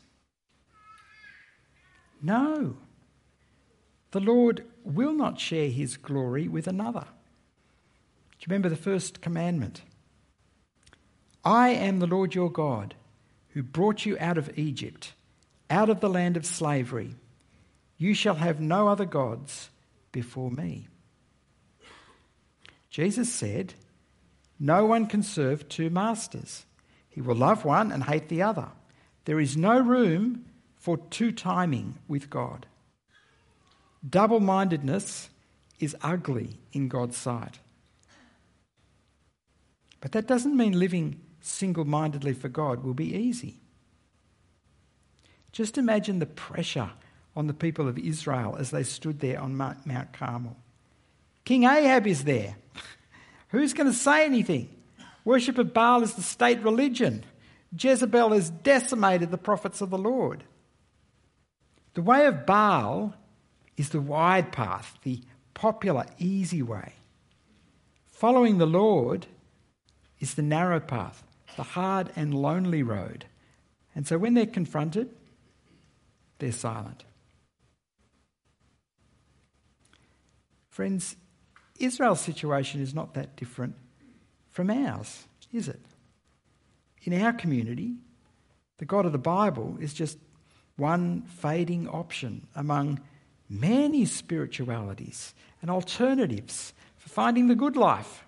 No. 2.22 2.76
The 4.12 4.20
Lord 4.20 4.64
will 4.84 5.14
not 5.14 5.40
share 5.40 5.68
his 5.68 5.96
glory 5.96 6.46
with 6.46 6.66
another. 6.66 7.04
Do 7.04 8.38
you 8.40 8.46
remember 8.48 8.68
the 8.68 8.76
first 8.76 9.20
commandment? 9.20 9.82
I 11.44 11.70
am 11.70 11.98
the 11.98 12.06
Lord 12.06 12.34
your 12.34 12.50
God, 12.50 12.94
who 13.50 13.62
brought 13.62 14.06
you 14.06 14.16
out 14.20 14.38
of 14.38 14.56
Egypt, 14.56 15.12
out 15.68 15.90
of 15.90 16.00
the 16.00 16.10
land 16.10 16.36
of 16.36 16.46
slavery. 16.46 17.16
You 17.98 18.14
shall 18.14 18.36
have 18.36 18.60
no 18.60 18.88
other 18.88 19.04
gods 19.04 19.70
before 20.12 20.50
me. 20.50 20.88
Jesus 22.90 23.32
said, 23.32 23.74
No 24.58 24.84
one 24.84 25.06
can 25.06 25.22
serve 25.22 25.68
two 25.68 25.90
masters. 25.90 26.64
He 27.08 27.20
will 27.20 27.34
love 27.34 27.64
one 27.64 27.90
and 27.90 28.04
hate 28.04 28.28
the 28.28 28.42
other. 28.42 28.68
There 29.24 29.40
is 29.40 29.56
no 29.56 29.78
room 29.78 30.44
for 30.76 30.96
two 30.96 31.32
timing 31.32 31.98
with 32.08 32.30
God. 32.30 32.66
Double 34.08 34.40
mindedness 34.40 35.30
is 35.78 35.96
ugly 36.02 36.58
in 36.72 36.88
God's 36.88 37.16
sight. 37.16 37.58
But 40.00 40.12
that 40.12 40.26
doesn't 40.26 40.56
mean 40.56 40.78
living 40.78 41.20
single 41.44 41.84
mindedly 41.84 42.32
for 42.32 42.48
God 42.48 42.82
will 42.82 42.94
be 42.94 43.14
easy. 43.14 43.60
Just 45.52 45.76
imagine 45.76 46.18
the 46.18 46.26
pressure 46.26 46.90
on 47.36 47.46
the 47.46 47.54
people 47.54 47.88
of 47.88 47.98
Israel 47.98 48.56
as 48.58 48.70
they 48.70 48.82
stood 48.82 49.20
there 49.20 49.40
on 49.40 49.56
Mount 49.56 50.12
Carmel. 50.12 50.56
King 51.44 51.64
Ahab 51.64 52.06
is 52.06 52.24
there. 52.24 52.56
Who's 53.48 53.74
going 53.74 53.90
to 53.90 53.96
say 53.96 54.24
anything? 54.24 54.68
Worship 55.24 55.58
of 55.58 55.72
Baal 55.74 56.02
is 56.02 56.14
the 56.14 56.22
state 56.22 56.62
religion. 56.62 57.24
Jezebel 57.78 58.32
has 58.32 58.50
decimated 58.50 59.30
the 59.30 59.38
prophets 59.38 59.80
of 59.80 59.90
the 59.90 59.98
Lord. 59.98 60.44
The 61.94 62.02
way 62.02 62.26
of 62.26 62.46
Baal 62.46 63.14
is 63.76 63.90
the 63.90 64.00
wide 64.00 64.52
path, 64.52 64.98
the 65.02 65.20
popular, 65.54 66.06
easy 66.18 66.62
way. 66.62 66.94
Following 68.10 68.58
the 68.58 68.66
Lord 68.66 69.26
is 70.20 70.34
the 70.34 70.42
narrow 70.42 70.80
path, 70.80 71.22
the 71.56 71.62
hard 71.62 72.10
and 72.16 72.34
lonely 72.34 72.82
road. 72.82 73.26
And 73.94 74.06
so 74.06 74.18
when 74.18 74.34
they're 74.34 74.46
confronted, 74.46 75.10
they're 76.38 76.52
silent. 76.52 77.04
Friends, 80.70 81.16
Israel's 81.78 82.20
situation 82.20 82.80
is 82.80 82.94
not 82.94 83.14
that 83.14 83.36
different 83.36 83.74
from 84.50 84.70
ours, 84.70 85.26
is 85.52 85.68
it? 85.68 85.80
In 87.02 87.20
our 87.20 87.32
community, 87.32 87.94
the 88.78 88.84
God 88.84 89.04
of 89.04 89.12
the 89.12 89.18
Bible 89.18 89.76
is 89.80 89.92
just 89.92 90.18
one 90.76 91.22
fading 91.22 91.88
option 91.88 92.46
among 92.54 93.00
many 93.48 94.04
spiritualities 94.06 95.34
and 95.60 95.70
alternatives 95.70 96.72
for 96.96 97.08
finding 97.10 97.48
the 97.48 97.54
good 97.54 97.76
life. 97.76 98.24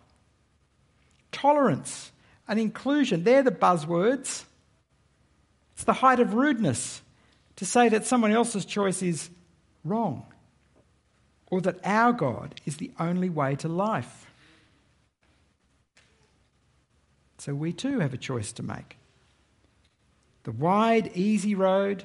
Tolerance 1.33 2.13
and 2.49 2.61
inclusion, 2.61 3.25
they're 3.25 3.43
the 3.43 3.51
buzzwords. 3.51 4.45
It's 5.75 5.85
the 5.85 5.93
height 5.93 6.21
of 6.21 6.35
rudeness 6.35 7.03
to 7.57 7.65
say 7.65 7.89
that 7.89 8.07
someone 8.07 8.33
else's 8.33 8.65
choice 8.65 9.03
is 9.03 9.31
wrong 9.85 10.25
or 11.47 11.61
that 11.61 11.79
our 11.85 12.13
God 12.13 12.61
is 12.65 12.77
the 12.77 12.91
only 12.99 13.29
way 13.29 13.57
to 13.57 13.69
life. 13.69 14.31
So 17.39 17.55
we 17.55 17.73
too 17.73 18.01
have 18.01 18.15
a 18.15 18.19
choice 18.19 18.53
to 18.53 18.63
make. 18.63 18.97
The 20.45 20.53
wide, 20.53 21.11
easy 21.15 21.55
road 21.55 22.05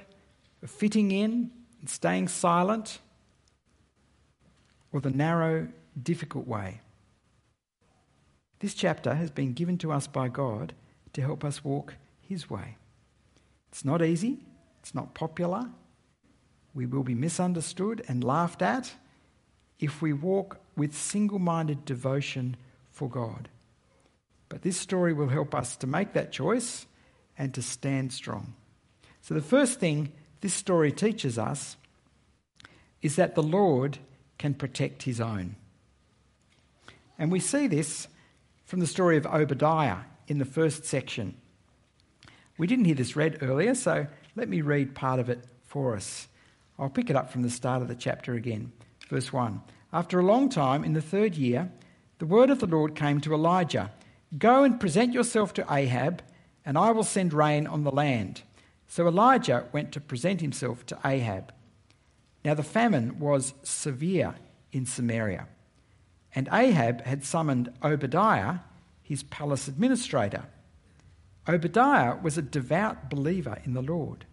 of 0.62 0.70
fitting 0.70 1.12
in 1.12 1.52
and 1.80 1.90
staying 1.90 2.28
silent, 2.28 3.00
or 4.92 5.00
the 5.00 5.10
narrow, 5.10 5.70
difficult 6.02 6.48
way. 6.48 6.82
This 8.60 8.74
chapter 8.74 9.16
has 9.16 9.32
been 9.32 9.54
given 9.54 9.78
to 9.80 9.92
us 9.92 10.08
by 10.08 10.28
God 10.28 10.74
to 11.14 11.22
help 11.22 11.44
us 11.44 11.64
walk 11.64 11.96
His 12.22 12.50
way. 12.50 12.76
It's 13.72 13.86
not 13.86 14.02
easy, 14.02 14.40
it's 14.82 14.94
not 14.94 15.14
popular. 15.14 15.70
We 16.74 16.86
will 16.86 17.04
be 17.04 17.16
misunderstood 17.16 18.04
and 18.08 18.24
laughed 18.24 18.62
at 18.62 18.94
if 19.80 20.02
we 20.02 20.14
walk 20.14 20.58
with 20.76 20.94
single 20.94 21.40
minded 21.40 21.86
devotion 21.86 22.58
for 22.92 23.10
God. 23.10 23.50
But 24.50 24.62
this 24.62 24.78
story 24.78 25.14
will 25.14 25.30
help 25.30 25.56
us 25.56 25.76
to 25.78 25.88
make 25.88 26.14
that 26.14 26.32
choice 26.32 26.86
and 27.38 27.54
to 27.54 27.62
stand 27.62 28.12
strong. 28.12 28.54
So, 29.22 29.34
the 29.34 29.42
first 29.42 29.80
thing 29.80 30.12
this 30.42 30.54
story 30.54 30.92
teaches 30.92 31.38
us 31.38 31.78
is 33.02 33.16
that 33.16 33.36
the 33.36 33.44
Lord 33.44 34.00
can 34.38 34.54
protect 34.54 35.04
his 35.04 35.22
own. 35.22 35.56
And 37.18 37.32
we 37.32 37.40
see 37.40 37.68
this 37.68 38.08
from 38.70 38.80
the 38.80 38.86
story 38.86 39.18
of 39.18 39.26
Obadiah 39.26 39.98
in 40.28 40.38
the 40.38 40.46
first 40.46 40.86
section. 40.86 41.36
We 42.60 42.68
didn't 42.68 42.86
hear 42.86 42.94
this 42.94 43.16
read 43.16 43.40
earlier, 43.42 43.74
so 43.74 44.06
let 44.36 44.48
me 44.48 44.62
read 44.62 44.94
part 44.94 45.20
of 45.20 45.28
it 45.28 45.44
for 45.64 45.96
us. 45.96 46.28
I'll 46.78 46.88
pick 46.88 47.10
it 47.10 47.16
up 47.16 47.32
from 47.32 47.42
the 47.42 47.50
start 47.50 47.82
of 47.82 47.88
the 47.88 47.96
chapter 47.96 48.36
again. 48.36 48.72
Verse 49.10 49.34
1 49.34 49.60
After 49.92 50.20
a 50.20 50.26
long 50.26 50.50
time, 50.50 50.84
in 50.84 50.94
the 50.94 51.02
third 51.02 51.34
year, 51.34 51.72
the 52.20 52.28
word 52.28 52.52
of 52.52 52.60
the 52.60 52.68
Lord 52.68 52.94
came 52.94 53.20
to 53.22 53.34
Elijah 53.34 53.92
Go 54.38 54.64
and 54.64 54.80
present 54.80 55.14
yourself 55.14 55.52
to 55.56 55.66
Ahab, 55.68 56.22
and 56.64 56.78
I 56.78 56.92
will 56.92 57.04
send 57.04 57.34
rain 57.34 57.66
on 57.66 57.84
the 57.84 57.92
land. 57.92 58.44
So 58.88 59.08
Elijah 59.08 59.66
went 59.72 59.92
to 59.94 60.00
present 60.00 60.42
himself 60.42 60.86
to 60.86 61.00
Ahab. 61.04 61.52
Now 62.46 62.54
the 62.54 62.62
famine 62.62 63.18
was 63.18 63.56
severe 63.64 64.36
in 64.72 64.86
Samaria, 64.86 65.48
and 66.40 66.48
Ahab 66.54 67.02
had 67.02 67.26
summoned 67.26 67.68
Obadiah, 67.84 68.60
his 69.04 69.24
palace 69.24 69.68
administrator. 69.68 70.46
Obadiah 71.50 72.16
was 72.16 72.38
a 72.38 72.42
devout 72.42 73.10
believer 73.10 73.58
in 73.66 73.74
the 73.74 73.82
Lord. 73.82 74.24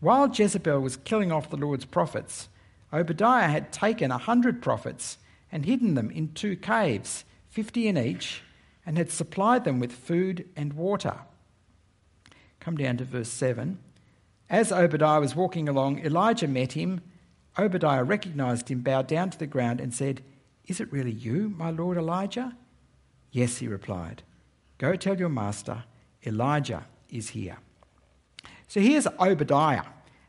While 0.00 0.28
Jezebel 0.28 0.80
was 0.80 0.98
killing 0.98 1.32
off 1.32 1.48
the 1.48 1.56
Lord's 1.56 1.86
prophets, 1.86 2.50
Obadiah 2.92 3.48
had 3.48 3.72
taken 3.72 4.10
a 4.10 4.18
hundred 4.18 4.60
prophets 4.60 5.16
and 5.50 5.64
hidden 5.64 5.94
them 5.94 6.10
in 6.10 6.34
two 6.34 6.54
caves, 6.54 7.24
fifty 7.48 7.88
in 7.88 7.96
each, 7.96 8.42
and 8.84 8.98
had 8.98 9.10
supplied 9.10 9.64
them 9.64 9.80
with 9.80 9.90
food 9.90 10.46
and 10.54 10.74
water. 10.74 11.14
Come 12.60 12.76
down 12.76 12.98
to 12.98 13.06
verse 13.06 13.30
7. 13.30 13.78
As 14.50 14.70
Obadiah 14.70 15.20
was 15.20 15.34
walking 15.34 15.66
along, 15.66 16.00
Elijah 16.00 16.46
met 16.46 16.72
him. 16.72 17.00
Obadiah 17.58 18.04
recognized 18.04 18.68
him, 18.68 18.82
bowed 18.82 19.06
down 19.06 19.30
to 19.30 19.38
the 19.38 19.46
ground, 19.46 19.80
and 19.80 19.94
said, 19.94 20.20
Is 20.66 20.80
it 20.80 20.92
really 20.92 21.12
you, 21.12 21.52
my 21.56 21.70
lord 21.70 21.98
Elijah? 21.98 22.56
Yes, 23.30 23.58
he 23.58 23.68
replied. 23.68 24.22
Go 24.78 24.96
tell 24.96 25.18
your 25.18 25.28
master, 25.28 25.84
Elijah 26.26 26.86
is 27.08 27.30
here. 27.30 27.58
So 28.68 28.80
here's 28.80 29.06
Obadiah. 29.20 29.84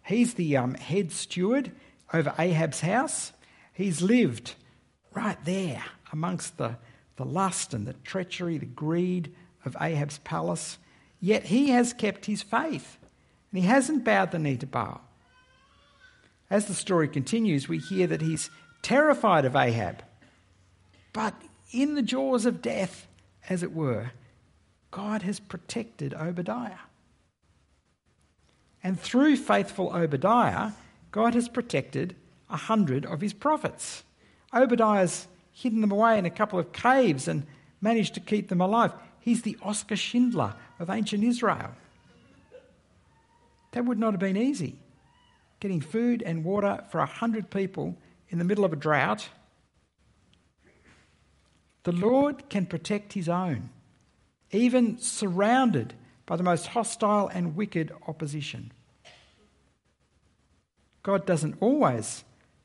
He's 0.05 0.33
the 0.33 0.57
um, 0.57 0.73
head 0.75 1.11
steward 1.11 1.71
over 2.13 2.33
Ahab's 2.37 2.81
house. 2.81 3.31
He's 3.73 4.01
lived 4.01 4.55
right 5.13 5.37
there 5.45 5.83
amongst 6.11 6.57
the, 6.57 6.77
the 7.15 7.25
lust 7.25 7.73
and 7.73 7.85
the 7.85 7.93
treachery, 7.93 8.57
the 8.57 8.65
greed 8.65 9.33
of 9.65 9.77
Ahab's 9.79 10.17
palace. 10.19 10.77
Yet 11.19 11.45
he 11.45 11.69
has 11.69 11.93
kept 11.93 12.25
his 12.25 12.41
faith 12.41 12.97
and 13.51 13.61
he 13.61 13.67
hasn't 13.67 14.03
bowed 14.03 14.31
the 14.31 14.39
knee 14.39 14.57
to 14.57 14.67
Baal. 14.67 15.01
As 16.49 16.65
the 16.65 16.73
story 16.73 17.07
continues, 17.07 17.67
we 17.67 17.77
hear 17.77 18.07
that 18.07 18.21
he's 18.21 18.49
terrified 18.81 19.45
of 19.45 19.55
Ahab. 19.55 20.03
But 21.13 21.35
in 21.71 21.95
the 21.95 22.01
jaws 22.01 22.45
of 22.45 22.61
death, 22.61 23.07
as 23.47 23.63
it 23.63 23.73
were, 23.73 24.11
God 24.91 25.21
has 25.21 25.39
protected 25.39 26.13
Obadiah. 26.13 26.79
And 28.83 28.99
through 28.99 29.37
faithful 29.37 29.95
Obadiah, 29.95 30.71
God 31.11 31.35
has 31.35 31.47
protected 31.47 32.15
a 32.49 32.57
hundred 32.57 33.05
of 33.05 33.21
his 33.21 33.33
prophets. 33.33 34.03
Obadiah's 34.53 35.27
hidden 35.51 35.81
them 35.81 35.91
away 35.91 36.17
in 36.17 36.25
a 36.25 36.31
couple 36.31 36.59
of 36.59 36.73
caves 36.73 37.27
and 37.27 37.45
managed 37.79 38.15
to 38.15 38.19
keep 38.19 38.49
them 38.49 38.61
alive. 38.61 38.93
He's 39.19 39.43
the 39.43 39.57
Oscar 39.61 39.95
Schindler 39.95 40.55
of 40.79 40.89
ancient 40.89 41.23
Israel. 41.23 41.71
That 43.71 43.85
would 43.85 43.99
not 43.99 44.13
have 44.13 44.19
been 44.19 44.37
easy. 44.37 44.75
Getting 45.59 45.81
food 45.81 46.21
and 46.21 46.43
water 46.43 46.83
for 46.91 46.99
a 46.99 47.05
hundred 47.05 47.49
people 47.49 47.97
in 48.29 48.37
the 48.37 48.43
middle 48.43 48.65
of 48.65 48.73
a 48.73 48.75
drought. 48.75 49.29
The 51.83 51.91
Lord 51.91 52.49
can 52.49 52.65
protect 52.65 53.13
his 53.13 53.27
own, 53.27 53.69
even 54.51 54.97
surrounded 54.99 55.93
by 56.25 56.37
the 56.37 56.43
most 56.43 56.67
hostile 56.67 57.27
and 57.27 57.55
wicked 57.55 57.91
opposition. 58.07 58.71
God 61.01 61.25
doesn't 61.25 61.57
always 61.59 62.23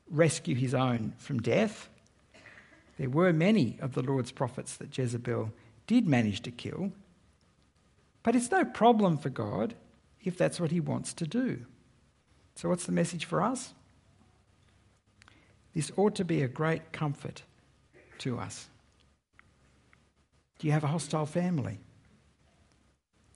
rescue 0.09 0.55
his 0.55 0.73
own 0.73 1.13
from 1.17 1.41
death. 1.41 1.89
There 2.97 3.09
were 3.09 3.33
many 3.33 3.77
of 3.81 3.93
the 3.93 4.01
Lord's 4.01 4.31
prophets 4.31 4.77
that 4.77 4.97
Jezebel 4.97 5.51
did 5.87 6.07
manage 6.07 6.41
to 6.41 6.51
kill. 6.51 6.91
But 8.23 8.35
it's 8.35 8.51
no 8.51 8.63
problem 8.63 9.17
for 9.17 9.29
God 9.29 9.75
if 10.23 10.37
that's 10.37 10.59
what 10.59 10.71
He 10.71 10.79
wants 10.79 11.13
to 11.15 11.27
do. 11.27 11.65
So, 12.55 12.69
what's 12.69 12.85
the 12.85 12.91
message 12.91 13.25
for 13.25 13.41
us? 13.41 13.73
this 15.73 15.91
ought 15.95 16.15
to 16.15 16.25
be 16.25 16.41
a 16.41 16.47
great 16.47 16.91
comfort 16.91 17.43
to 18.17 18.37
us. 18.37 18.67
Do 20.59 20.67
you 20.67 20.73
have 20.73 20.83
a 20.83 20.87
hostile 20.87 21.25
family? 21.25 21.79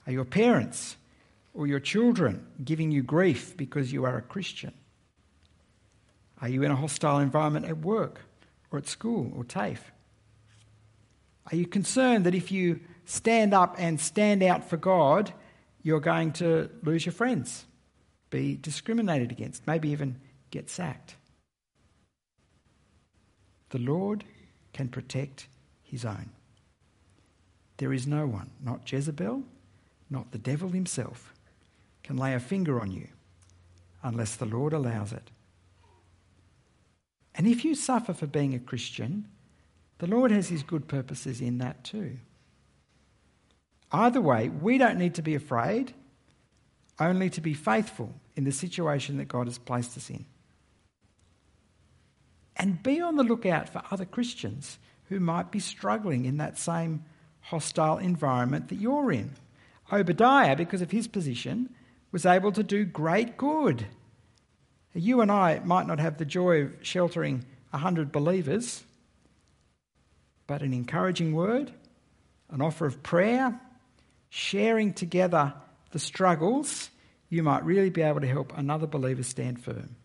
Are 0.06 0.12
your 0.12 0.26
parents 0.26 0.98
or 1.54 1.66
your 1.66 1.80
children 1.80 2.46
giving 2.64 2.92
you 2.92 3.02
grief 3.02 3.56
because 3.56 3.92
you 3.92 4.06
are 4.06 4.18
a 4.18 4.22
Christian? 4.22 4.74
Are 6.42 6.50
you 6.50 6.64
in 6.64 6.72
a 6.72 6.76
hostile 6.76 7.20
environment 7.20 7.66
at 7.66 7.78
work 7.78 8.20
or 8.70 8.78
at 8.78 8.88
school 8.88 9.32
or 9.36 9.46
TAFE? 9.46 9.92
Are 11.52 11.56
you 11.56 11.66
concerned 11.66 12.26
that 12.26 12.36
if 12.36 12.52
you 12.52 12.82
stand 13.06 13.54
up 13.54 13.76
and 13.78 14.00
stand 14.00 14.44
out 14.44 14.70
for 14.70 14.76
God, 14.76 15.32
you're 15.82 16.02
going 16.02 16.34
to 16.34 16.70
lose 16.84 17.06
your 17.06 17.14
friends, 17.14 17.66
be 18.30 18.58
discriminated 18.58 19.32
against, 19.32 19.66
maybe 19.66 19.90
even 19.90 20.20
get 20.52 20.70
sacked? 20.70 21.16
The 23.70 23.80
Lord 23.80 24.26
can 24.74 24.90
protect 24.90 25.48
his 25.82 26.04
own. 26.04 26.30
There 27.78 27.94
is 27.94 28.08
no 28.08 28.26
one, 28.26 28.52
not 28.64 28.90
Jezebel, 28.92 29.44
not 30.10 30.32
the 30.32 30.38
devil 30.38 30.70
himself, 30.70 31.34
can 32.04 32.18
lay 32.18 32.34
a 32.34 32.40
finger 32.40 32.80
on 32.80 32.92
you 32.92 33.08
unless 34.04 34.36
the 34.36 34.46
Lord 34.46 34.74
allows 34.74 35.12
it. 35.12 35.32
And 37.36 37.48
if 37.48 37.66
you 37.66 37.74
suffer 37.74 38.14
for 38.14 38.28
being 38.28 38.54
a 38.54 38.60
Christian, 38.60 39.28
the 39.98 40.08
Lord 40.08 40.32
has 40.32 40.50
his 40.50 40.64
good 40.64 40.88
purposes 40.88 41.42
in 41.42 41.58
that 41.60 41.84
too. 41.84 42.18
Either 43.92 44.22
way, 44.22 44.50
we 44.50 44.78
don't 44.78 44.98
need 44.98 45.16
to 45.16 45.22
be 45.22 45.36
afraid, 45.36 45.94
only 47.00 47.30
to 47.30 47.42
be 47.42 47.54
faithful 47.54 48.14
in 48.36 48.44
the 48.44 48.52
situation 48.52 49.18
that 49.18 49.28
God 49.28 49.48
has 49.48 49.58
placed 49.58 49.98
us 49.98 50.10
in. 50.10 50.26
And 52.56 52.84
be 52.84 53.02
on 53.02 53.16
the 53.16 53.24
lookout 53.24 53.70
for 53.70 53.82
other 53.90 54.06
Christians 54.06 54.78
who 55.10 55.20
might 55.20 55.52
be 55.52 55.60
struggling 55.60 56.26
in 56.26 56.38
that 56.38 56.58
same 56.58 57.04
hostile 57.44 57.98
environment 57.98 58.70
that 58.70 58.80
you're 58.80 59.12
in. 59.12 59.32
Obadiah, 59.92 60.56
because 60.56 60.82
of 60.82 60.92
his 60.92 61.08
position, 61.08 61.70
was 62.12 62.26
able 62.26 62.52
to 62.52 62.64
do 62.64 62.86
great 62.86 63.38
good. 63.38 63.86
You 64.94 65.22
and 65.22 65.32
I 65.32 65.60
might 65.60 65.88
not 65.88 66.00
have 66.00 66.18
the 66.18 66.26
joy 66.26 66.62
of 66.62 66.76
sheltering 66.82 67.46
a 67.72 67.80
hundred 67.80 68.12
believers, 68.12 68.84
but 70.46 70.62
an 70.62 70.74
encouraging 70.74 71.34
word, 71.34 71.72
an 72.50 72.62
offer 72.62 72.86
of 72.86 73.02
prayer, 73.02 73.60
sharing 74.30 74.94
together 74.94 75.54
the 75.92 76.00
struggles, 76.00 76.90
you 77.30 77.44
might 77.44 77.66
really 77.66 77.90
be 77.90 78.02
able 78.02 78.22
to 78.22 78.28
help 78.28 78.56
another 78.56 78.88
believer 78.88 79.24
stand 79.24 79.64
firm. 79.64 79.96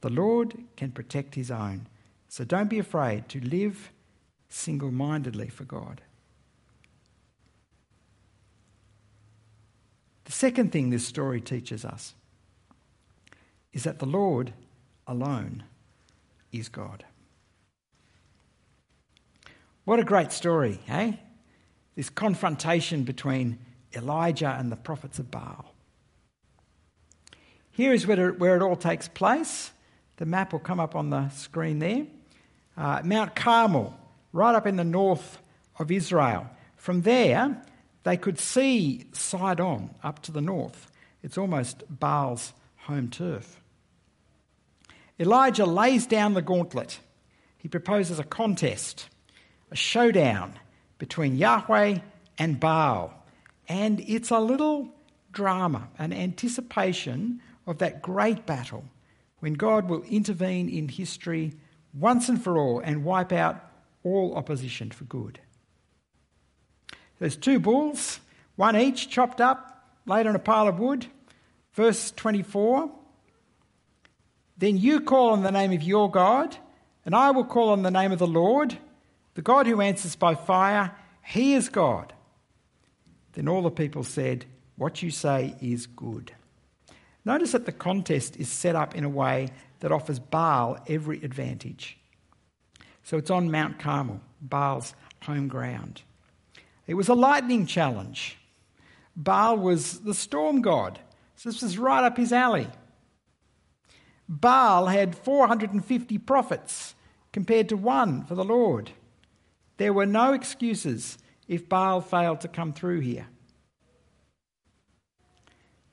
The 0.00 0.10
Lord 0.10 0.56
can 0.76 0.92
protect 0.92 1.34
his 1.34 1.50
own. 1.50 1.88
So 2.28 2.44
don't 2.44 2.70
be 2.70 2.78
afraid 2.78 3.28
to 3.30 3.40
live 3.40 3.90
single 4.48 4.90
mindedly 4.90 5.48
for 5.48 5.64
God. 5.64 6.00
The 10.24 10.32
second 10.32 10.72
thing 10.72 10.90
this 10.90 11.06
story 11.06 11.40
teaches 11.40 11.84
us 11.84 12.14
is 13.72 13.84
that 13.84 13.98
the 13.98 14.06
Lord 14.06 14.52
alone 15.06 15.64
is 16.52 16.68
God. 16.68 17.04
What 19.84 19.98
a 19.98 20.04
great 20.04 20.32
story, 20.32 20.80
eh? 20.88 21.12
This 21.94 22.10
confrontation 22.10 23.04
between 23.04 23.58
Elijah 23.94 24.54
and 24.58 24.70
the 24.70 24.76
prophets 24.76 25.18
of 25.18 25.30
Baal. 25.30 25.72
Here 27.70 27.92
is 27.92 28.06
where 28.06 28.30
it, 28.30 28.38
where 28.38 28.56
it 28.56 28.62
all 28.62 28.76
takes 28.76 29.08
place. 29.08 29.70
The 30.16 30.26
map 30.26 30.52
will 30.52 30.58
come 30.58 30.80
up 30.80 30.94
on 30.94 31.10
the 31.10 31.28
screen 31.30 31.78
there. 31.78 32.06
Uh, 32.76 33.00
Mount 33.04 33.34
Carmel, 33.34 33.96
right 34.32 34.54
up 34.54 34.66
in 34.66 34.76
the 34.76 34.84
north 34.84 35.38
of 35.78 35.90
Israel. 35.90 36.48
From 36.76 37.02
there, 37.02 37.62
they 38.04 38.16
could 38.16 38.38
see 38.38 39.06
Sidon 39.12 39.90
up 40.02 40.22
to 40.22 40.32
the 40.32 40.40
north. 40.40 40.90
It's 41.22 41.38
almost 41.38 41.82
Baal's 41.90 42.52
home 42.76 43.10
turf. 43.10 43.60
Elijah 45.20 45.66
lays 45.66 46.06
down 46.06 46.34
the 46.34 46.42
gauntlet. 46.42 47.00
He 47.56 47.68
proposes 47.68 48.18
a 48.18 48.24
contest, 48.24 49.08
a 49.70 49.76
showdown 49.76 50.54
between 50.98 51.36
Yahweh 51.36 51.98
and 52.38 52.60
Baal. 52.60 53.12
And 53.68 54.00
it's 54.00 54.30
a 54.30 54.38
little 54.38 54.88
drama, 55.32 55.88
an 55.98 56.12
anticipation 56.12 57.40
of 57.66 57.78
that 57.78 58.00
great 58.00 58.46
battle 58.46 58.84
when 59.40 59.54
God 59.54 59.88
will 59.88 60.02
intervene 60.04 60.68
in 60.68 60.88
history 60.88 61.52
once 61.92 62.28
and 62.28 62.42
for 62.42 62.58
all 62.58 62.80
and 62.80 63.04
wipe 63.04 63.32
out 63.32 63.67
all 64.04 64.34
opposition 64.36 64.90
for 64.90 65.04
good. 65.04 65.40
There's 67.18 67.36
two 67.36 67.58
bulls, 67.58 68.20
one 68.56 68.76
each 68.76 69.08
chopped 69.08 69.40
up, 69.40 69.96
laid 70.06 70.26
on 70.26 70.36
a 70.36 70.40
pile 70.40 70.68
of 70.68 70.78
wood. 70.78 71.06
Verse 71.72 72.10
24 72.12 72.90
Then 74.56 74.76
you 74.76 75.00
call 75.00 75.30
on 75.30 75.42
the 75.42 75.52
name 75.52 75.72
of 75.72 75.82
your 75.82 76.10
God, 76.10 76.56
and 77.04 77.14
I 77.14 77.30
will 77.30 77.44
call 77.44 77.70
on 77.70 77.82
the 77.82 77.90
name 77.90 78.12
of 78.12 78.18
the 78.18 78.26
Lord, 78.26 78.78
the 79.34 79.42
God 79.42 79.66
who 79.66 79.80
answers 79.80 80.16
by 80.16 80.34
fire. 80.34 80.94
He 81.22 81.54
is 81.54 81.68
God. 81.68 82.12
Then 83.32 83.48
all 83.48 83.62
the 83.62 83.70
people 83.70 84.02
said, 84.02 84.46
What 84.76 85.02
you 85.02 85.10
say 85.10 85.54
is 85.60 85.86
good. 85.86 86.32
Notice 87.24 87.52
that 87.52 87.66
the 87.66 87.72
contest 87.72 88.36
is 88.36 88.48
set 88.48 88.74
up 88.74 88.94
in 88.94 89.04
a 89.04 89.08
way 89.08 89.50
that 89.80 89.92
offers 89.92 90.18
Baal 90.18 90.78
every 90.88 91.22
advantage. 91.22 91.98
So 93.08 93.16
it's 93.16 93.30
on 93.30 93.50
Mount 93.50 93.78
Carmel, 93.78 94.20
Baal's 94.42 94.92
home 95.22 95.48
ground. 95.48 96.02
It 96.86 96.92
was 96.92 97.08
a 97.08 97.14
lightning 97.14 97.64
challenge. 97.64 98.36
Baal 99.16 99.56
was 99.56 100.00
the 100.00 100.12
storm 100.12 100.60
god, 100.60 100.98
so 101.34 101.48
this 101.48 101.62
was 101.62 101.78
right 101.78 102.04
up 102.04 102.18
his 102.18 102.34
alley. 102.34 102.68
Baal 104.28 104.88
had 104.88 105.16
450 105.16 106.18
prophets 106.18 106.94
compared 107.32 107.70
to 107.70 107.78
one 107.78 108.26
for 108.26 108.34
the 108.34 108.44
Lord. 108.44 108.90
There 109.78 109.94
were 109.94 110.04
no 110.04 110.34
excuses 110.34 111.16
if 111.48 111.66
Baal 111.66 112.02
failed 112.02 112.42
to 112.42 112.48
come 112.48 112.74
through 112.74 113.00
here. 113.00 113.28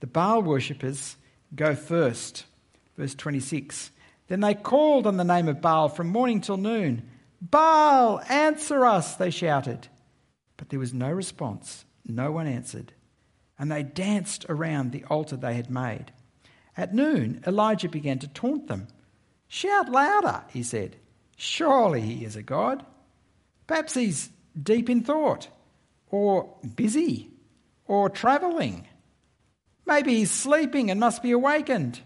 The 0.01 0.07
Baal 0.07 0.41
worshippers 0.41 1.15
go 1.55 1.75
first. 1.75 2.43
Verse 2.97 3.15
26. 3.15 3.91
Then 4.27 4.39
they 4.41 4.53
called 4.53 5.07
on 5.07 5.17
the 5.17 5.23
name 5.23 5.47
of 5.47 5.61
Baal 5.61 5.89
from 5.89 6.07
morning 6.07 6.41
till 6.41 6.57
noon. 6.57 7.09
Baal, 7.41 8.21
answer 8.27 8.85
us, 8.85 9.15
they 9.15 9.29
shouted. 9.29 9.87
But 10.57 10.69
there 10.69 10.79
was 10.79 10.93
no 10.93 11.11
response. 11.11 11.85
No 12.05 12.31
one 12.31 12.47
answered. 12.47 12.93
And 13.59 13.71
they 13.71 13.83
danced 13.83 14.45
around 14.49 14.91
the 14.91 15.03
altar 15.05 15.35
they 15.35 15.55
had 15.55 15.69
made. 15.69 16.11
At 16.75 16.93
noon, 16.93 17.43
Elijah 17.45 17.89
began 17.89 18.19
to 18.19 18.27
taunt 18.27 18.67
them. 18.67 18.87
Shout 19.47 19.89
louder, 19.89 20.43
he 20.49 20.63
said. 20.63 20.97
Surely 21.37 22.01
he 22.01 22.25
is 22.25 22.35
a 22.35 22.43
god. 22.43 22.85
Perhaps 23.67 23.93
he's 23.93 24.29
deep 24.61 24.89
in 24.89 25.03
thought, 25.03 25.49
or 26.09 26.55
busy, 26.75 27.29
or 27.85 28.09
travelling 28.09 28.87
Maybe 29.85 30.15
he's 30.15 30.31
sleeping 30.31 30.89
and 30.89 30.99
must 30.99 31.21
be 31.21 31.31
awakened. 31.31 32.01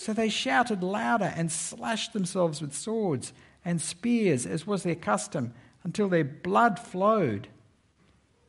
So 0.00 0.14
they 0.14 0.30
shouted 0.30 0.82
louder 0.82 1.30
and 1.36 1.52
slashed 1.52 2.14
themselves 2.14 2.62
with 2.62 2.72
swords 2.72 3.34
and 3.66 3.82
spears, 3.82 4.46
as 4.46 4.66
was 4.66 4.82
their 4.82 4.94
custom, 4.94 5.52
until 5.84 6.08
their 6.08 6.24
blood 6.24 6.78
flowed. 6.78 7.48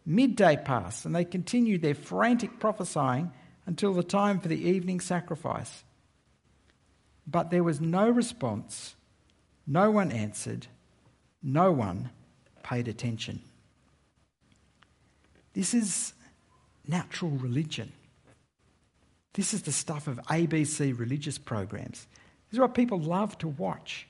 Midday 0.06 0.56
passed, 0.56 1.06
and 1.06 1.14
they 1.14 1.26
continued 1.26 1.82
their 1.82 1.94
frantic 1.94 2.58
prophesying 2.58 3.34
until 3.66 3.94
the 3.94 4.02
time 4.02 4.40
for 4.40 4.48
the 4.48 4.66
evening 4.66 5.02
sacrifice. 5.02 5.84
But 7.28 7.50
there 7.50 7.66
was 7.66 7.82
no 7.82 8.10
response, 8.10 8.96
no 9.68 9.92
one 9.92 10.10
answered, 10.10 10.68
no 11.44 11.74
one 11.74 12.12
paid 12.64 12.88
attention. 12.88 13.42
This 15.52 15.74
is 15.74 16.14
natural 16.88 17.32
religion. 17.32 17.92
This 19.34 19.54
is 19.54 19.62
the 19.62 19.72
stuff 19.72 20.08
of 20.08 20.17
ABC 20.24 20.98
religious 20.98 21.38
programs. 21.38 22.08
This 22.50 22.58
is 22.58 22.60
what 22.60 22.74
people 22.74 23.00
love 23.00 23.38
to 23.39 23.48
watch. 23.48 24.08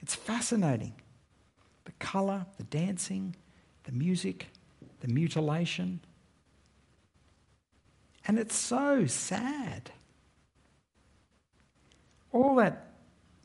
It's 0.00 0.14
fascinating. 0.14 0.94
The 1.84 1.92
colour, 1.92 2.46
the 2.58 2.64
dancing, 2.64 3.34
the 3.84 3.92
music, 3.92 4.48
the 5.00 5.08
mutilation. 5.08 6.00
And 8.26 8.38
it's 8.38 8.54
so 8.54 9.06
sad. 9.06 9.90
All 12.30 12.56
that 12.56 12.90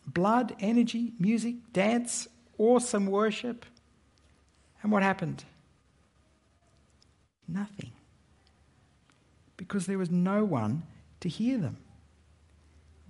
blood, 0.05 0.53
energy, 0.59 1.13
music, 1.17 1.55
dance, 1.71 2.27
awesome 2.57 3.07
worship. 3.07 3.65
And 4.81 4.91
what 4.91 5.03
happened? 5.03 5.45
Nothing. 7.47 7.92
Because 9.57 9.85
there 9.85 9.97
was 9.97 10.11
no 10.11 10.43
one 10.43 10.83
to 11.19 11.29
hear 11.29 11.57
them. 11.57 11.77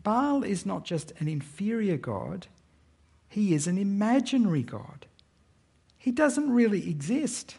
Baal 0.03 0.43
is 0.43 0.65
not 0.65 0.84
just 0.84 1.13
an 1.19 1.27
inferior 1.27 1.97
God, 1.97 2.47
he 3.29 3.53
is 3.53 3.67
an 3.67 3.77
imaginary 3.77 4.62
God. 4.62 5.08
He 5.97 6.12
doesn't 6.12 6.51
really 6.51 6.89
exist. 6.89 7.56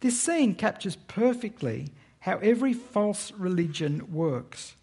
This 0.00 0.20
scene 0.20 0.54
captures 0.54 0.96
perfectly 0.96 1.92
how 2.20 2.38
every 2.38 2.74
false 2.74 3.32
religion 3.32 4.12
works. 4.12 4.74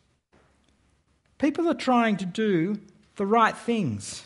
People 1.38 1.68
are 1.68 1.76
trying 1.76 2.18
to 2.18 2.26
do 2.26 2.80
the 3.18 3.26
right 3.26 3.56
things, 3.56 4.26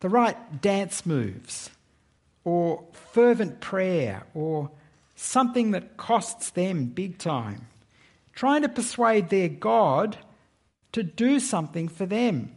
the 0.00 0.08
right 0.08 0.60
dance 0.62 1.04
moves, 1.04 1.70
or 2.44 2.84
fervent 2.92 3.60
prayer, 3.60 4.24
or 4.34 4.70
something 5.14 5.70
that 5.70 5.96
costs 5.96 6.50
them 6.50 6.86
big 6.86 7.18
time, 7.18 7.68
trying 8.32 8.62
to 8.62 8.68
persuade 8.68 9.28
their 9.28 9.48
God 9.48 10.18
to 10.92 11.02
do 11.02 11.38
something 11.38 11.88
for 11.88 12.06
them, 12.06 12.52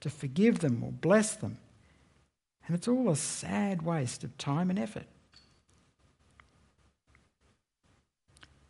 to 0.00 0.10
forgive 0.10 0.58
them 0.58 0.82
or 0.82 0.92
bless 0.92 1.34
them. 1.36 1.58
And 2.66 2.76
it's 2.76 2.88
all 2.88 3.10
a 3.10 3.16
sad 3.16 3.82
waste 3.82 4.24
of 4.24 4.36
time 4.38 4.70
and 4.70 4.78
effort. 4.78 5.06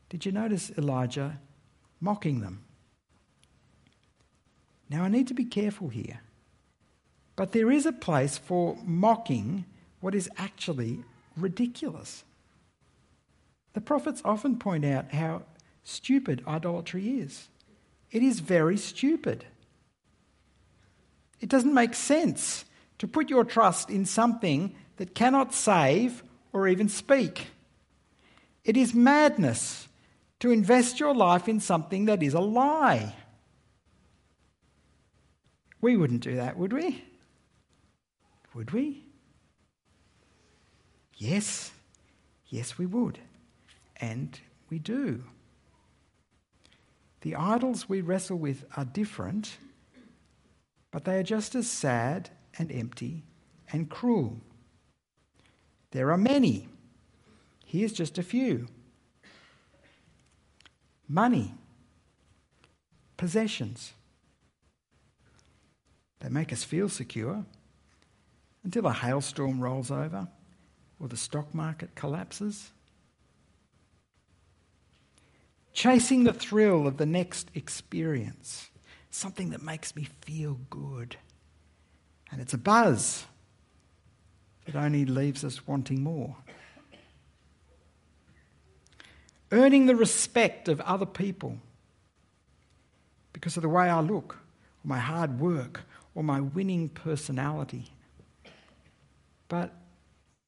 Did 0.09 0.27
you 0.27 0.33
notice 0.33 0.71
Elijah 0.77 1.41
mocking 2.01 2.41
them? 2.41 2.63
Now, 4.89 5.03
I 5.03 5.09
need 5.09 5.27
to 5.29 5.35
be 5.35 5.45
careful 5.45 5.89
here, 5.89 6.21
but 7.35 7.53
there 7.53 7.73
is 7.73 7.87
a 7.87 7.93
place 7.93 8.39
for 8.39 8.79
mocking 8.85 9.65
what 10.07 10.15
is 10.15 10.31
actually 10.37 11.03
ridiculous. 11.37 12.23
The 13.73 13.81
prophets 13.81 14.23
often 14.25 14.57
point 14.57 14.85
out 14.85 15.11
how 15.11 15.43
stupid 15.83 16.45
idolatry 16.47 17.19
is. 17.19 17.49
It 18.13 18.23
is 18.23 18.39
very 18.39 18.77
stupid. 18.77 19.45
It 21.41 21.49
doesn't 21.49 21.75
make 21.75 21.93
sense 21.95 22.67
to 22.99 23.09
put 23.09 23.31
your 23.31 23.43
trust 23.45 23.91
in 23.91 24.07
something 24.07 24.77
that 24.99 25.17
cannot 25.17 25.53
save 25.53 26.23
or 26.53 26.69
even 26.69 26.89
speak. 26.89 27.49
It 28.63 28.77
is 28.77 28.95
madness 28.95 29.89
to 30.39 30.53
invest 30.53 31.01
your 31.01 31.17
life 31.17 31.49
in 31.49 31.59
something 31.59 32.05
that 32.05 32.23
is 32.23 32.35
a 32.35 32.39
lie. 32.39 33.13
We 35.81 35.97
wouldn't 35.97 36.23
do 36.23 36.37
that, 36.37 36.57
would 36.57 36.73
we? 36.73 37.03
Would 38.55 38.71
we? 38.71 39.06
Yes, 41.17 41.73
yes, 42.47 42.77
we 42.77 42.87
would. 42.87 43.19
And 43.97 44.39
we 44.69 44.79
do. 44.79 45.25
The 47.23 47.35
idols 47.35 47.89
we 47.89 48.03
wrestle 48.03 48.39
with 48.39 48.65
are 48.77 48.85
different, 48.85 49.57
but 50.91 51.05
they 51.05 51.19
are 51.19 51.25
just 51.25 51.55
as 51.55 51.69
sad 51.69 52.31
and 52.59 52.71
empty 52.71 53.25
and 53.73 53.89
cruel. 53.89 54.39
There 55.91 56.13
are 56.13 56.19
many. 56.19 56.69
Here's 57.65 57.93
just 57.93 58.19
a 58.19 58.23
few 58.23 58.69
money, 61.09 61.55
possessions. 63.17 63.93
They 66.21 66.29
make 66.29 66.53
us 66.53 66.65
feel 66.65 66.89
secure 66.89 67.45
until 68.63 68.87
a 68.87 68.93
hailstorm 68.93 69.61
rolls 69.61 69.91
over 69.91 70.29
or 71.01 71.09
the 71.09 71.17
stock 71.17 71.55
market 71.55 71.95
collapses. 71.95 72.71
Chasing 75.73 76.25
the 76.25 76.33
thrill 76.33 76.87
of 76.87 76.97
the 76.97 77.07
next 77.07 77.51
experience, 77.55 78.71
something 79.11 79.51
that 79.51 79.63
makes 79.63 79.95
me 79.95 80.09
feel 80.23 80.59
good. 80.71 81.17
And 82.31 82.41
it's 82.41 82.55
a 82.55 82.59
buzz 82.59 83.27
that 84.65 84.75
only 84.75 85.05
leaves 85.05 85.45
us 85.45 85.67
wanting 85.67 86.03
more. 86.03 86.37
Earning 89.53 89.87
the 89.87 89.95
respect 89.95 90.69
of 90.69 90.81
other 90.81 91.07
people 91.07 91.59
because 93.33 93.57
of 93.57 93.63
the 93.63 93.69
way 93.69 93.89
I 93.89 94.01
look, 94.01 94.39
or 94.83 94.89
my 94.89 94.99
hard 94.99 95.39
work, 95.39 95.83
or 96.15 96.25
my 96.25 96.41
winning 96.41 96.89
personality. 96.89 97.91
But 99.49 99.73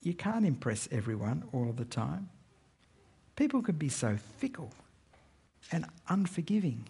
you 0.02 0.14
can't 0.14 0.46
impress 0.46 0.88
everyone 0.90 1.44
all 1.52 1.72
the 1.72 1.84
time. 1.84 2.28
People 3.36 3.62
can 3.62 3.76
be 3.76 3.88
so 3.88 4.16
fickle 4.16 4.72
and 5.70 5.86
unforgiving. 6.08 6.88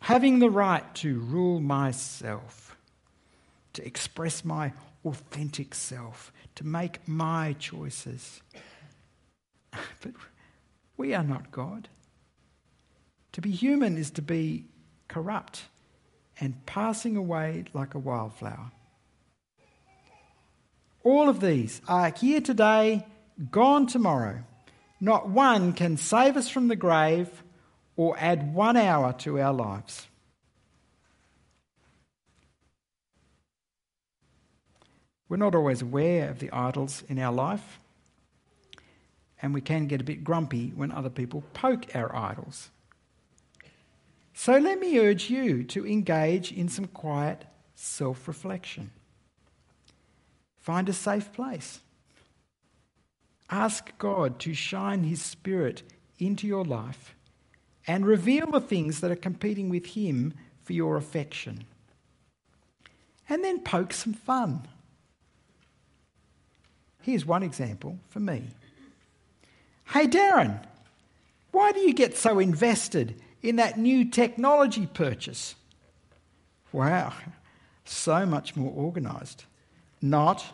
Having 0.00 0.38
the 0.38 0.50
right 0.50 0.94
to 0.96 1.18
rule 1.18 1.60
myself, 1.60 2.76
to 3.74 3.86
express 3.86 4.44
my 4.44 4.72
authentic 5.04 5.74
self, 5.74 6.32
to 6.54 6.66
make 6.66 7.06
my 7.06 7.54
choices. 7.58 8.40
But 10.00 10.12
we 10.96 11.14
are 11.14 11.24
not 11.24 11.50
God. 11.50 11.88
To 13.32 13.40
be 13.40 13.50
human 13.50 13.96
is 13.96 14.10
to 14.12 14.22
be 14.22 14.64
corrupt 15.08 15.64
and 16.40 16.64
passing 16.66 17.16
away 17.16 17.64
like 17.72 17.94
a 17.94 17.98
wildflower. 17.98 18.70
All 21.08 21.30
of 21.30 21.40
these 21.40 21.80
are 21.88 22.12
here 22.14 22.42
today, 22.42 23.06
gone 23.50 23.86
tomorrow. 23.86 24.44
Not 25.00 25.26
one 25.26 25.72
can 25.72 25.96
save 25.96 26.36
us 26.36 26.50
from 26.50 26.68
the 26.68 26.76
grave 26.76 27.42
or 27.96 28.14
add 28.18 28.52
one 28.54 28.76
hour 28.76 29.14
to 29.20 29.40
our 29.40 29.54
lives. 29.54 30.06
We're 35.30 35.38
not 35.38 35.54
always 35.54 35.80
aware 35.80 36.28
of 36.28 36.40
the 36.40 36.52
idols 36.52 37.02
in 37.08 37.18
our 37.18 37.32
life, 37.32 37.80
and 39.40 39.54
we 39.54 39.62
can 39.62 39.86
get 39.86 40.02
a 40.02 40.04
bit 40.04 40.22
grumpy 40.22 40.74
when 40.76 40.92
other 40.92 41.08
people 41.08 41.42
poke 41.54 41.96
our 41.96 42.14
idols. 42.14 42.68
So 44.34 44.58
let 44.58 44.78
me 44.78 44.98
urge 44.98 45.30
you 45.30 45.64
to 45.64 45.86
engage 45.86 46.52
in 46.52 46.68
some 46.68 46.86
quiet 46.86 47.46
self 47.74 48.28
reflection. 48.28 48.90
Find 50.68 50.86
a 50.90 50.92
safe 50.92 51.32
place. 51.32 51.80
Ask 53.48 53.96
God 53.96 54.38
to 54.40 54.52
shine 54.52 55.04
His 55.04 55.22
Spirit 55.22 55.82
into 56.18 56.46
your 56.46 56.62
life 56.62 57.14
and 57.86 58.04
reveal 58.04 58.50
the 58.50 58.60
things 58.60 59.00
that 59.00 59.10
are 59.10 59.16
competing 59.16 59.70
with 59.70 59.86
Him 59.86 60.34
for 60.62 60.74
your 60.74 60.98
affection. 60.98 61.64
And 63.30 63.42
then 63.42 63.60
poke 63.60 63.94
some 63.94 64.12
fun. 64.12 64.68
Here's 67.00 67.24
one 67.24 67.42
example 67.42 67.98
for 68.10 68.20
me. 68.20 68.42
Hey, 69.86 70.06
Darren, 70.06 70.62
why 71.50 71.72
do 71.72 71.80
you 71.80 71.94
get 71.94 72.14
so 72.14 72.38
invested 72.38 73.18
in 73.40 73.56
that 73.56 73.78
new 73.78 74.04
technology 74.04 74.84
purchase? 74.84 75.54
Wow, 76.72 77.14
so 77.86 78.26
much 78.26 78.54
more 78.54 78.70
organised. 78.76 79.46
Not. 80.02 80.44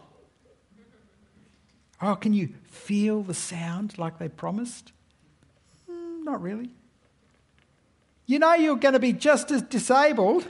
Oh, 2.06 2.16
can 2.16 2.34
you 2.34 2.50
feel 2.64 3.22
the 3.22 3.32
sound 3.32 3.96
like 3.96 4.18
they 4.18 4.28
promised? 4.28 4.92
Mm, 5.90 6.22
not 6.22 6.42
really. 6.42 6.68
You 8.26 8.38
know 8.38 8.52
you're 8.52 8.76
going 8.76 8.92
to 8.92 8.98
be 8.98 9.14
just 9.14 9.50
as 9.50 9.62
disabled. 9.62 10.46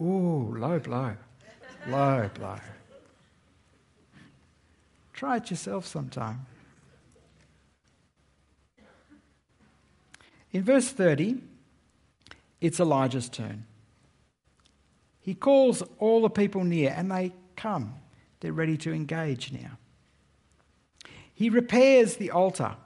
Ooh, 0.00 0.54
low 0.56 0.78
blow. 0.78 1.16
Low 1.88 2.30
blow. 2.34 2.58
Try 5.12 5.38
it 5.38 5.50
yourself 5.50 5.86
sometime. 5.86 6.46
In 10.52 10.62
verse 10.62 10.88
30, 10.90 11.42
it's 12.60 12.78
Elijah's 12.78 13.28
turn. 13.28 13.64
He 15.20 15.34
calls 15.34 15.82
all 15.98 16.22
the 16.22 16.30
people 16.30 16.62
near 16.62 16.94
and 16.96 17.10
they 17.10 17.32
come. 17.56 17.96
They're 18.38 18.52
ready 18.52 18.76
to 18.76 18.92
engage 18.92 19.50
now. 19.50 19.78
He 21.36 21.50
repairs 21.50 22.16
the 22.16 22.30
altar, 22.30 22.76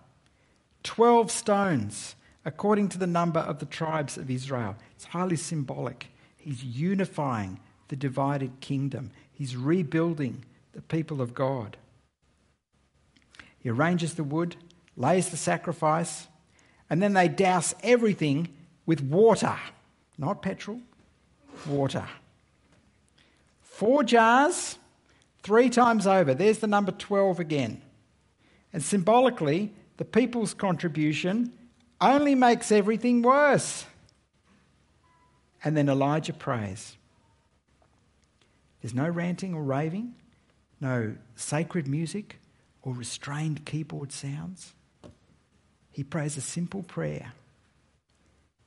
12 0.82 1.30
stones, 1.30 2.16
according 2.44 2.88
to 2.88 2.98
the 2.98 3.06
number 3.06 3.38
of 3.38 3.60
the 3.60 3.64
tribes 3.64 4.18
of 4.18 4.28
Israel. 4.28 4.74
It's 4.96 5.04
highly 5.04 5.36
symbolic. 5.36 6.08
He's 6.36 6.64
unifying 6.64 7.60
the 7.86 7.94
divided 7.94 8.58
kingdom, 8.60 9.12
he's 9.32 9.56
rebuilding 9.56 10.44
the 10.72 10.82
people 10.82 11.22
of 11.22 11.32
God. 11.32 11.76
He 13.60 13.68
arranges 13.68 14.14
the 14.14 14.24
wood, 14.24 14.56
lays 14.96 15.28
the 15.28 15.36
sacrifice, 15.36 16.26
and 16.88 17.00
then 17.00 17.12
they 17.12 17.28
douse 17.28 17.72
everything 17.84 18.48
with 18.84 19.00
water, 19.00 19.56
not 20.18 20.42
petrol, 20.42 20.80
water. 21.68 22.08
Four 23.60 24.02
jars, 24.02 24.76
three 25.44 25.70
times 25.70 26.04
over. 26.08 26.34
There's 26.34 26.58
the 26.58 26.66
number 26.66 26.90
12 26.90 27.38
again. 27.38 27.82
And 28.72 28.83
symbolically, 28.83 29.72
the 29.96 30.04
people's 30.04 30.54
contribution 30.54 31.52
only 32.00 32.35
makes 32.35 32.72
everything 32.72 33.22
worse. 33.22 33.85
And 35.62 35.76
then 35.76 35.88
Elijah 35.88 36.33
prays. 36.33 36.96
There's 38.80 38.94
no 38.94 39.09
ranting 39.09 39.54
or 39.54 39.62
raving, 39.62 40.14
no 40.80 41.16
sacred 41.37 41.87
music 41.87 42.38
or 42.83 42.94
restrained 42.94 43.66
keyboard 43.66 44.11
sounds. 44.12 44.72
He 45.92 46.02
prays 46.02 46.37
a 46.37 46.40
simple 46.40 46.83
prayer, 46.83 47.33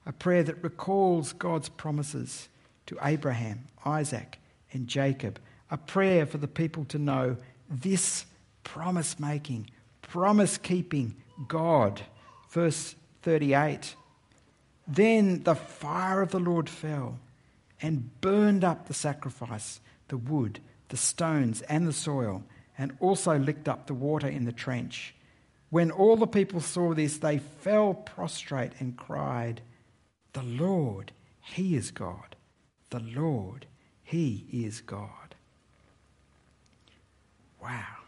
a 0.05 0.11
prayer 0.11 0.43
that 0.43 0.63
recalls 0.63 1.33
God's 1.33 1.69
promises 1.69 2.49
to 2.85 2.97
Abraham, 3.01 3.65
Isaac, 3.85 4.37
and 4.71 4.87
Jacob, 4.87 5.39
a 5.71 5.77
prayer 5.77 6.25
for 6.25 6.37
the 6.37 6.47
people 6.47 6.85
to 6.85 6.99
know 6.99 7.37
this 7.69 8.25
promise 8.63 9.19
making, 9.19 9.69
promise 10.13 10.59
keeping 10.59 11.15
God. 11.47 11.99
Verse 12.51 12.93
38 13.23 13.95
Then 14.87 15.41
the 15.41 15.55
fire 15.55 16.21
of 16.21 16.29
the 16.29 16.39
Lord 16.39 16.69
fell 16.69 17.17
and 17.81 18.21
burned 18.21 18.63
up 18.63 18.87
the 18.87 18.93
sacrifice, 18.93 19.81
the 20.09 20.17
wood, 20.17 20.59
the 20.89 20.97
stones, 20.97 21.63
and 21.63 21.87
the 21.87 21.93
soil, 21.93 22.43
and 22.77 22.95
also 22.99 23.39
licked 23.39 23.67
up 23.67 23.87
the 23.87 23.95
water 23.95 24.27
in 24.27 24.45
the 24.45 24.51
trench. 24.51 25.15
When 25.71 25.89
all 25.89 26.15
the 26.15 26.27
people 26.27 26.61
saw 26.61 26.93
this, 26.93 27.17
they 27.17 27.39
fell 27.39 27.95
prostrate 27.95 28.73
and 28.79 28.95
cried, 28.95 29.61
The 30.33 30.43
Lord, 30.43 31.11
He 31.41 31.75
is 31.75 31.89
God. 31.89 32.35
The 32.91 32.99
Lord, 32.99 33.65
He 34.03 34.45
is 34.51 34.79
God. 34.79 35.33
Wow. 37.59 38.02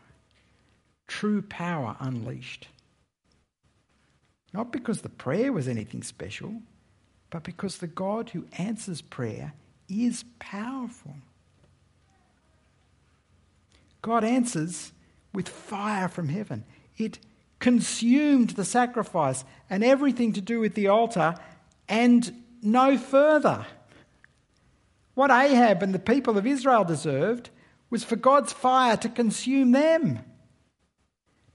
True 1.08 1.42
power 1.42 1.96
unleashed. 2.00 2.68
Not 4.54 4.72
because 4.72 5.02
the 5.02 5.10
prayer 5.10 5.52
was 5.52 5.68
anything 5.68 6.02
special, 6.02 6.62
but 7.30 7.44
because 7.44 7.78
the 7.78 7.88
God 7.88 8.30
who 8.30 8.46
answers 8.58 9.02
prayer 9.02 9.54
is 9.90 10.24
powerful. 10.40 11.16
God 14.02 14.24
answers 14.24 14.92
with 15.34 15.50
fire 15.50 16.08
from 16.08 16.30
heaven. 16.30 16.64
It 16.98 17.20
consumed 17.60 18.52
the 18.52 18.66
sacrifice 18.66 19.44
and 19.70 19.84
everything 19.84 20.34
to 20.34 20.42
do 20.42 20.60
with 20.60 20.76
the 20.76 20.88
altar 20.88 21.36
and 21.90 22.44
no 22.62 22.98
further. 22.98 23.66
What 25.16 25.32
Ahab 25.32 25.82
and 25.82 25.94
the 25.94 26.00
people 26.00 26.38
of 26.38 26.46
Israel 26.46 26.84
deserved 26.84 27.50
was 27.90 28.04
for 28.04 28.16
God's 28.16 28.54
fire 28.54 28.98
to 28.98 29.10
consume 29.10 29.72
them. 29.72 30.20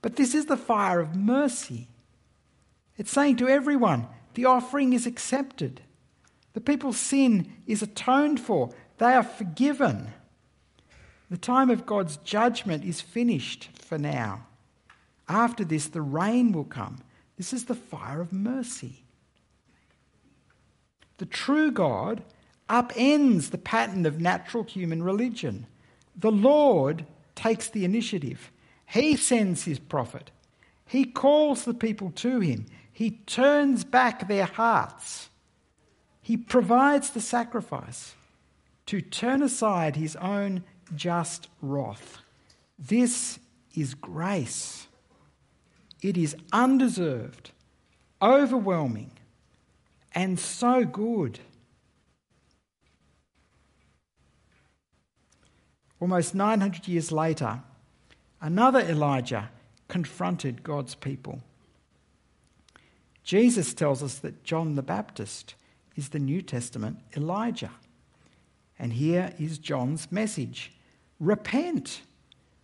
But 0.02 0.16
this 0.16 0.34
is 0.34 0.46
the 0.46 0.56
fire 0.56 1.00
of 1.00 1.14
mercy. 1.14 1.88
It's 2.96 3.10
saying 3.10 3.36
to 3.36 3.48
everyone, 3.48 4.06
the 4.34 4.44
offering 4.44 4.92
is 4.92 5.06
accepted. 5.06 5.80
The 6.52 6.60
people's 6.60 6.98
sin 6.98 7.52
is 7.66 7.82
atoned 7.82 8.40
for. 8.40 8.70
They 8.98 9.14
are 9.14 9.22
forgiven. 9.22 10.12
The 11.30 11.38
time 11.38 11.70
of 11.70 11.86
God's 11.86 12.16
judgment 12.18 12.84
is 12.84 13.00
finished 13.00 13.70
for 13.74 13.98
now. 13.98 14.46
After 15.28 15.64
this, 15.64 15.86
the 15.86 16.02
rain 16.02 16.52
will 16.52 16.64
come. 16.64 16.98
This 17.36 17.52
is 17.52 17.66
the 17.66 17.74
fire 17.74 18.20
of 18.20 18.32
mercy. 18.32 19.04
The 21.18 21.26
true 21.26 21.70
God 21.70 22.22
upends 22.68 23.50
the 23.50 23.58
pattern 23.58 24.06
of 24.06 24.20
natural 24.20 24.64
human 24.64 25.02
religion. 25.02 25.66
The 26.16 26.32
Lord 26.32 27.06
takes 27.34 27.68
the 27.68 27.84
initiative. 27.84 28.50
He 28.90 29.16
sends 29.16 29.64
his 29.64 29.79
prophet. 29.79 30.33
He 30.85 31.05
calls 31.05 31.64
the 31.64 31.74
people 31.74 32.11
to 32.16 32.40
him. 32.40 32.66
He 32.92 33.12
turns 33.24 33.85
back 33.85 34.26
their 34.26 34.46
hearts. 34.46 35.29
He 36.20 36.37
provides 36.37 37.11
the 37.11 37.20
sacrifice 37.20 38.14
to 38.87 39.00
turn 39.00 39.42
aside 39.42 39.94
his 39.94 40.16
own 40.16 40.64
just 40.96 41.46
wrath. 41.62 42.18
This 42.76 43.38
is 43.76 43.94
grace. 43.94 44.88
It 46.03 46.16
is 46.16 46.35
undeserved, 46.53 47.53
overwhelming, 48.20 49.12
and 50.12 50.37
so 50.37 50.85
good. 50.85 51.38
Almost 56.00 56.35
900 56.35 56.88
years 56.88 57.12
later, 57.12 57.62
another 58.40 58.81
Elijah 58.81 59.50
confronted 59.88 60.62
God's 60.62 60.94
people. 60.94 61.40
Jesus 63.22 63.74
tells 63.74 64.03
us 64.03 64.18
that 64.18 64.44
John 64.44 64.74
the 64.74 64.83
Baptist 64.83 65.55
is 65.96 66.09
the 66.09 66.18
New 66.18 66.42
Testament 66.42 66.98
Elijah. 67.16 67.72
And 68.79 68.94
here 68.94 69.35
is 69.38 69.59
John's 69.59 70.11
message 70.11 70.72
Repent, 71.18 72.00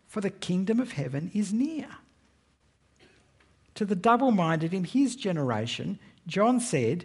for 0.08 0.22
the 0.22 0.30
kingdom 0.30 0.80
of 0.80 0.92
heaven 0.92 1.30
is 1.34 1.52
near. 1.52 1.88
To 3.74 3.84
the 3.84 3.94
double 3.94 4.30
minded 4.30 4.72
in 4.72 4.84
his 4.84 5.14
generation, 5.14 5.98
John 6.26 6.58
said, 6.58 7.04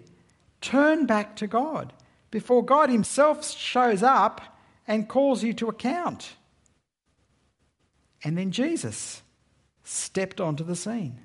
Turn 0.61 1.05
back 1.05 1.35
to 1.35 1.47
God 1.47 1.91
before 2.29 2.63
God 2.63 2.89
himself 2.89 3.45
shows 3.45 4.01
up 4.01 4.57
and 4.87 5.09
calls 5.09 5.43
you 5.43 5.53
to 5.55 5.67
account. 5.67 6.35
And 8.23 8.37
then 8.37 8.51
Jesus 8.51 9.21
stepped 9.83 10.39
onto 10.39 10.63
the 10.63 10.75
scene. 10.75 11.19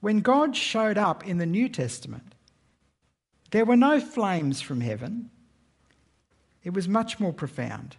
When 0.00 0.20
God 0.20 0.54
showed 0.54 0.98
up 0.98 1.26
in 1.26 1.38
the 1.38 1.46
New 1.46 1.68
Testament, 1.68 2.34
there 3.50 3.64
were 3.64 3.76
no 3.76 3.98
flames 4.00 4.60
from 4.60 4.80
heaven. 4.80 5.30
It 6.62 6.74
was 6.74 6.88
much 6.88 7.18
more 7.18 7.32
profound. 7.32 7.96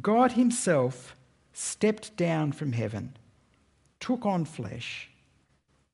God 0.00 0.32
Himself 0.32 1.16
stepped 1.52 2.16
down 2.16 2.52
from 2.52 2.72
heaven, 2.72 3.16
took 3.98 4.24
on 4.24 4.44
flesh 4.44 5.10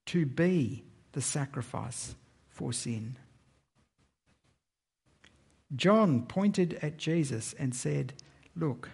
to 0.06 0.26
be 0.26 0.84
the 1.12 1.22
sacrifice 1.22 2.14
for 2.48 2.72
sin. 2.72 3.16
John 5.74 6.22
pointed 6.26 6.78
at 6.82 6.98
Jesus 6.98 7.54
and 7.58 7.74
said, 7.74 8.12
Look, 8.54 8.90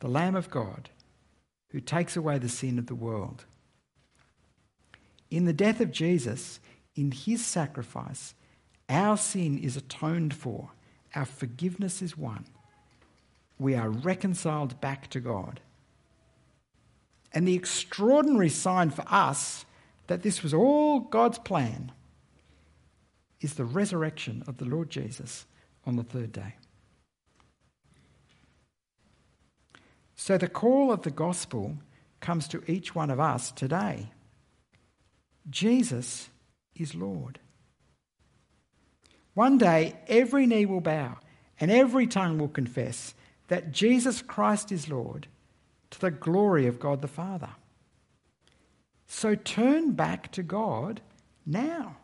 the 0.00 0.08
Lamb 0.08 0.34
of 0.36 0.50
God 0.50 0.90
who 1.70 1.80
takes 1.80 2.16
away 2.16 2.38
the 2.38 2.48
sin 2.48 2.78
of 2.78 2.86
the 2.86 2.94
world. 2.94 3.44
In 5.30 5.44
the 5.44 5.52
death 5.52 5.80
of 5.80 5.90
Jesus, 5.90 6.60
in 6.94 7.10
his 7.10 7.44
sacrifice, 7.44 8.34
our 8.88 9.16
sin 9.16 9.58
is 9.58 9.76
atoned 9.76 10.34
for, 10.34 10.70
our 11.14 11.24
forgiveness 11.24 12.00
is 12.00 12.16
won. 12.16 12.46
We 13.58 13.74
are 13.74 13.88
reconciled 13.88 14.80
back 14.80 15.08
to 15.10 15.20
God. 15.20 15.60
And 17.32 17.46
the 17.46 17.54
extraordinary 17.54 18.48
sign 18.48 18.90
for 18.90 19.04
us 19.08 19.64
that 20.06 20.22
this 20.22 20.42
was 20.42 20.54
all 20.54 21.00
God's 21.00 21.38
plan 21.38 21.92
is 23.40 23.54
the 23.54 23.64
resurrection 23.64 24.42
of 24.46 24.58
the 24.58 24.64
Lord 24.64 24.90
Jesus 24.90 25.46
on 25.84 25.96
the 25.96 26.02
third 26.02 26.32
day. 26.32 26.54
So 30.16 30.38
the 30.38 30.48
call 30.48 30.90
of 30.90 31.02
the 31.02 31.10
gospel 31.10 31.76
comes 32.20 32.48
to 32.48 32.62
each 32.66 32.94
one 32.94 33.10
of 33.10 33.20
us 33.20 33.50
today. 33.52 34.10
Jesus 35.48 36.30
is 36.74 36.94
Lord. 36.94 37.38
One 39.34 39.58
day, 39.58 39.96
every 40.08 40.46
knee 40.46 40.64
will 40.64 40.80
bow 40.80 41.18
and 41.60 41.70
every 41.70 42.06
tongue 42.06 42.38
will 42.38 42.48
confess 42.48 43.14
that 43.48 43.70
Jesus 43.70 44.22
Christ 44.22 44.72
is 44.72 44.88
Lord 44.88 45.28
to 45.90 46.00
the 46.00 46.10
glory 46.10 46.66
of 46.66 46.80
God 46.80 47.02
the 47.02 47.08
Father. 47.08 47.50
So 49.06 49.34
turn 49.34 49.92
back 49.92 50.32
to 50.32 50.42
God 50.42 51.00
now. 51.44 51.96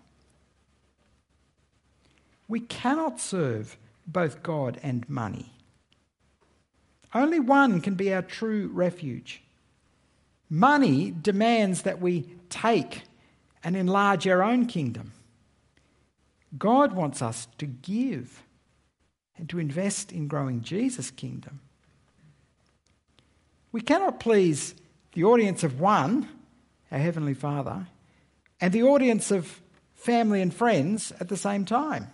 We 2.46 2.60
cannot 2.60 3.18
serve 3.18 3.76
both 4.06 4.42
God 4.42 4.78
and 4.82 5.08
money. 5.08 5.52
Only 7.14 7.40
one 7.40 7.80
can 7.80 7.94
be 7.94 8.12
our 8.12 8.22
true 8.22 8.68
refuge. 8.72 9.42
Money 10.48 11.10
demands 11.10 11.82
that 11.82 12.00
we 12.00 12.26
take 12.48 13.02
and 13.64 13.76
enlarge 13.76 14.26
our 14.26 14.42
own 14.42 14.66
kingdom. 14.66 15.12
God 16.58 16.92
wants 16.92 17.22
us 17.22 17.48
to 17.58 17.66
give 17.66 18.42
and 19.36 19.48
to 19.48 19.58
invest 19.58 20.12
in 20.12 20.28
growing 20.28 20.62
Jesus' 20.62 21.10
kingdom. 21.10 21.60
We 23.72 23.80
cannot 23.80 24.20
please 24.20 24.74
the 25.14 25.24
audience 25.24 25.64
of 25.64 25.80
one, 25.80 26.28
our 26.90 26.98
Heavenly 26.98 27.34
Father, 27.34 27.86
and 28.60 28.72
the 28.72 28.82
audience 28.82 29.30
of 29.30 29.60
family 29.94 30.42
and 30.42 30.52
friends 30.52 31.12
at 31.20 31.28
the 31.28 31.36
same 31.36 31.64
time. 31.64 32.08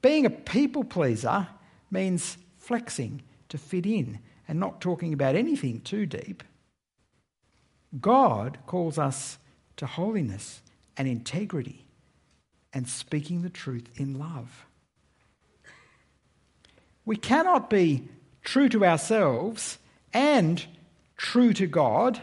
Being 0.00 0.24
a 0.24 0.30
people 0.30 0.84
pleaser 0.84 1.48
means 1.90 2.38
flexing 2.58 3.22
to 3.50 3.58
fit 3.58 3.86
in 3.86 4.18
and 4.48 4.58
not 4.58 4.80
talking 4.80 5.12
about 5.12 5.36
anything 5.36 5.80
too 5.80 6.06
deep. 6.06 6.42
God 8.00 8.58
calls 8.66 8.98
us 8.98 9.38
to 9.76 9.86
holiness 9.86 10.62
and 10.96 11.06
integrity 11.06 11.86
and 12.72 12.88
speaking 12.88 13.42
the 13.42 13.50
truth 13.50 13.88
in 13.96 14.18
love. 14.18 14.66
We 17.04 17.16
cannot 17.16 17.70
be 17.70 18.08
true 18.42 18.68
to 18.68 18.84
ourselves 18.84 19.78
and 20.12 20.64
true 21.16 21.52
to 21.54 21.66
God 21.66 22.20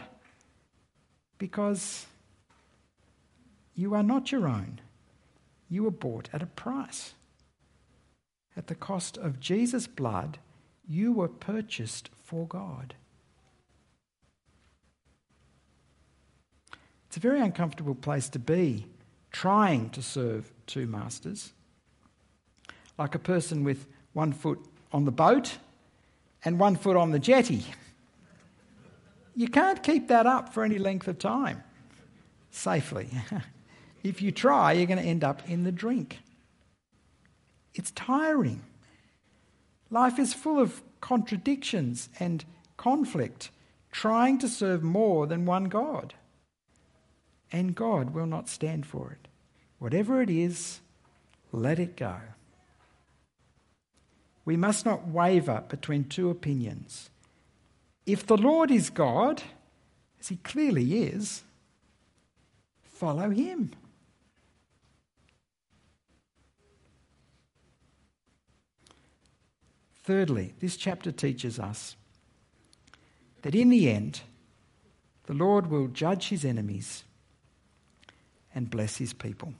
because 1.38 2.06
you 3.74 3.94
are 3.94 4.02
not 4.02 4.32
your 4.32 4.48
own. 4.48 4.80
You 5.68 5.84
were 5.84 5.90
bought 5.90 6.28
at 6.32 6.42
a 6.42 6.46
price. 6.46 7.14
At 8.56 8.66
the 8.66 8.74
cost 8.74 9.16
of 9.16 9.38
Jesus' 9.38 9.86
blood, 9.86 10.38
you 10.88 11.12
were 11.12 11.28
purchased 11.28 12.10
for 12.24 12.46
God. 12.46 12.94
It's 17.08 17.16
a 17.16 17.20
very 17.20 17.40
uncomfortable 17.40 17.94
place 17.94 18.28
to 18.30 18.38
be, 18.38 18.86
trying 19.30 19.90
to 19.90 20.02
serve 20.02 20.52
two 20.66 20.86
masters. 20.86 21.52
Like 22.98 23.14
a 23.14 23.18
person 23.18 23.64
with 23.64 23.86
one 24.12 24.32
foot 24.32 24.58
on 24.92 25.04
the 25.04 25.12
boat 25.12 25.58
and 26.44 26.58
one 26.58 26.76
foot 26.76 26.96
on 26.96 27.10
the 27.10 27.18
jetty. 27.18 27.64
You 29.34 29.48
can't 29.48 29.82
keep 29.82 30.08
that 30.08 30.26
up 30.26 30.52
for 30.52 30.64
any 30.64 30.78
length 30.78 31.06
of 31.06 31.18
time 31.18 31.62
safely. 32.50 33.08
if 34.02 34.20
you 34.20 34.32
try, 34.32 34.72
you're 34.72 34.86
going 34.86 34.98
to 34.98 35.04
end 35.04 35.22
up 35.22 35.48
in 35.48 35.64
the 35.64 35.72
drink. 35.72 36.18
It's 37.74 37.90
tiring. 37.92 38.62
Life 39.90 40.18
is 40.18 40.34
full 40.34 40.60
of 40.60 40.82
contradictions 41.00 42.08
and 42.20 42.44
conflict, 42.76 43.50
trying 43.90 44.38
to 44.38 44.48
serve 44.48 44.82
more 44.82 45.26
than 45.26 45.46
one 45.46 45.64
God. 45.64 46.14
And 47.50 47.74
God 47.74 48.12
will 48.12 48.26
not 48.26 48.48
stand 48.48 48.84
for 48.84 49.12
it. 49.12 49.28
Whatever 49.78 50.20
it 50.20 50.28
is, 50.28 50.80
let 51.52 51.78
it 51.78 51.96
go. 51.96 52.16
We 54.44 54.56
must 54.56 54.84
not 54.84 55.08
waver 55.08 55.64
between 55.68 56.04
two 56.04 56.30
opinions. 56.30 57.10
If 58.06 58.26
the 58.26 58.36
Lord 58.36 58.70
is 58.70 58.90
God, 58.90 59.42
as 60.20 60.28
he 60.28 60.36
clearly 60.36 61.04
is, 61.04 61.42
follow 62.82 63.30
him. 63.30 63.72
Thirdly, 70.08 70.54
this 70.58 70.78
chapter 70.78 71.12
teaches 71.12 71.58
us 71.58 71.94
that 73.42 73.54
in 73.54 73.68
the 73.68 73.90
end, 73.90 74.22
the 75.26 75.34
Lord 75.34 75.66
will 75.66 75.88
judge 75.88 76.30
his 76.30 76.46
enemies 76.46 77.04
and 78.54 78.70
bless 78.70 78.96
his 78.96 79.12
people. 79.12 79.52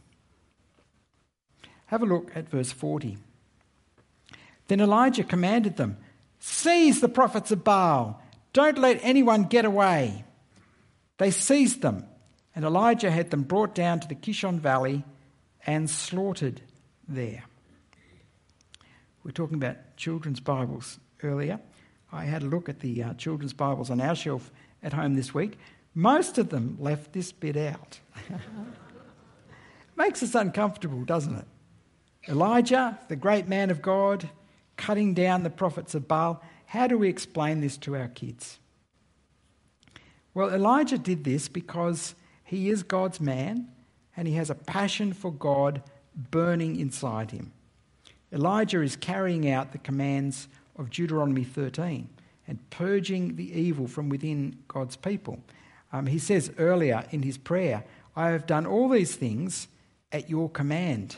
Have 1.89 2.01
a 2.01 2.07
look 2.07 2.35
at 2.35 2.49
verse 2.49 2.73
40. 2.73 3.19
Then 4.69 4.81
Elijah 4.81 5.23
commanded 5.23 5.77
them 5.77 5.99
Seize 6.39 7.03
the 7.03 7.11
prophets 7.11 7.51
of 7.51 7.63
Baal, 7.63 8.23
don't 8.55 8.79
let 8.79 9.01
anyone 9.03 9.43
get 9.43 9.67
away. 9.67 10.25
They 11.19 11.31
seized 11.31 11.83
them, 11.83 12.07
and 12.57 12.65
Elijah 12.65 13.11
had 13.11 13.31
them 13.31 13.43
brought 13.43 13.75
down 13.75 14.01
to 14.01 14.09
the 14.09 14.15
Kishon 14.15 14.61
Valley 14.61 15.05
and 15.67 15.91
slaughtered 15.91 16.63
there. 17.07 17.45
We 19.25 19.31
are 19.31 19.33
talking 19.33 19.57
about 19.57 19.97
children's 19.97 20.41
Bibles 20.41 20.99
earlier. 21.23 21.61
I 22.13 22.25
had 22.25 22.43
a 22.43 22.47
look 22.47 22.69
at 22.69 22.81
the 22.81 23.03
uh, 23.03 23.15
children's 23.15 23.53
Bibles 23.53 23.91
on 23.91 24.01
our 24.01 24.15
shelf 24.15 24.51
at 24.83 24.93
home 24.93 25.15
this 25.15 25.35
week. 25.35 25.59
Most 25.95 26.39
of 26.39 26.51
them 26.51 26.77
left 26.81 27.13
this 27.13 27.33
bit 27.33 27.57
out. 27.57 27.99
Makes 29.97 30.23
us 30.23 30.35
uncomfortable, 30.35 31.05
doesn't 31.05 31.35
it? 31.35 31.47
Elijah, 32.29 32.99
the 33.09 33.17
great 33.17 33.49
man 33.49 33.71
of 33.71 33.83
God, 33.83 34.31
cutting 34.77 35.15
down 35.15 35.43
the 35.43 35.51
prophets 35.51 35.95
of 35.95 36.07
Baal. 36.07 36.43
How 36.67 36.87
do 36.87 36.97
we 36.97 37.09
explain 37.09 37.61
this 37.61 37.77
to 37.79 37.97
our 37.97 38.09
kids? 38.09 38.61
Well, 40.33 40.55
Elijah 40.55 40.99
did 40.99 41.25
this 41.25 41.49
because 41.49 42.15
he 42.45 42.69
is 42.71 42.85
God's 42.85 43.21
man 43.21 43.73
and 44.17 44.29
he 44.29 44.35
has 44.35 44.51
a 44.51 44.55
passion 44.55 45.13
for 45.13 45.33
God 45.33 45.83
burning 46.15 46.79
inside 46.79 47.33
him. 47.33 47.53
Elijah 48.33 48.83
is 48.83 48.97
carrying 48.97 49.51
out 49.51 49.73
the 49.73 49.79
commands 49.79 50.49
of 50.77 50.91
Deuteronomy 50.91 51.45
13 51.45 52.09
and 52.47 52.71
purging 52.71 53.37
the 53.37 53.59
evil 53.59 53.87
from 53.87 54.09
within 54.09 54.57
God's 54.69 54.97
people. 54.97 55.41
Um, 55.93 56.07
he 56.07 56.19
says 56.19 56.53
earlier 56.59 57.05
in 57.11 57.23
his 57.23 57.39
prayer, 57.39 57.85
I 58.15 58.31
have 58.31 58.47
done 58.47 58.67
all 58.67 58.89
these 58.89 59.15
things 59.17 59.69
at 60.13 60.29
your 60.29 60.49
command. 60.49 61.17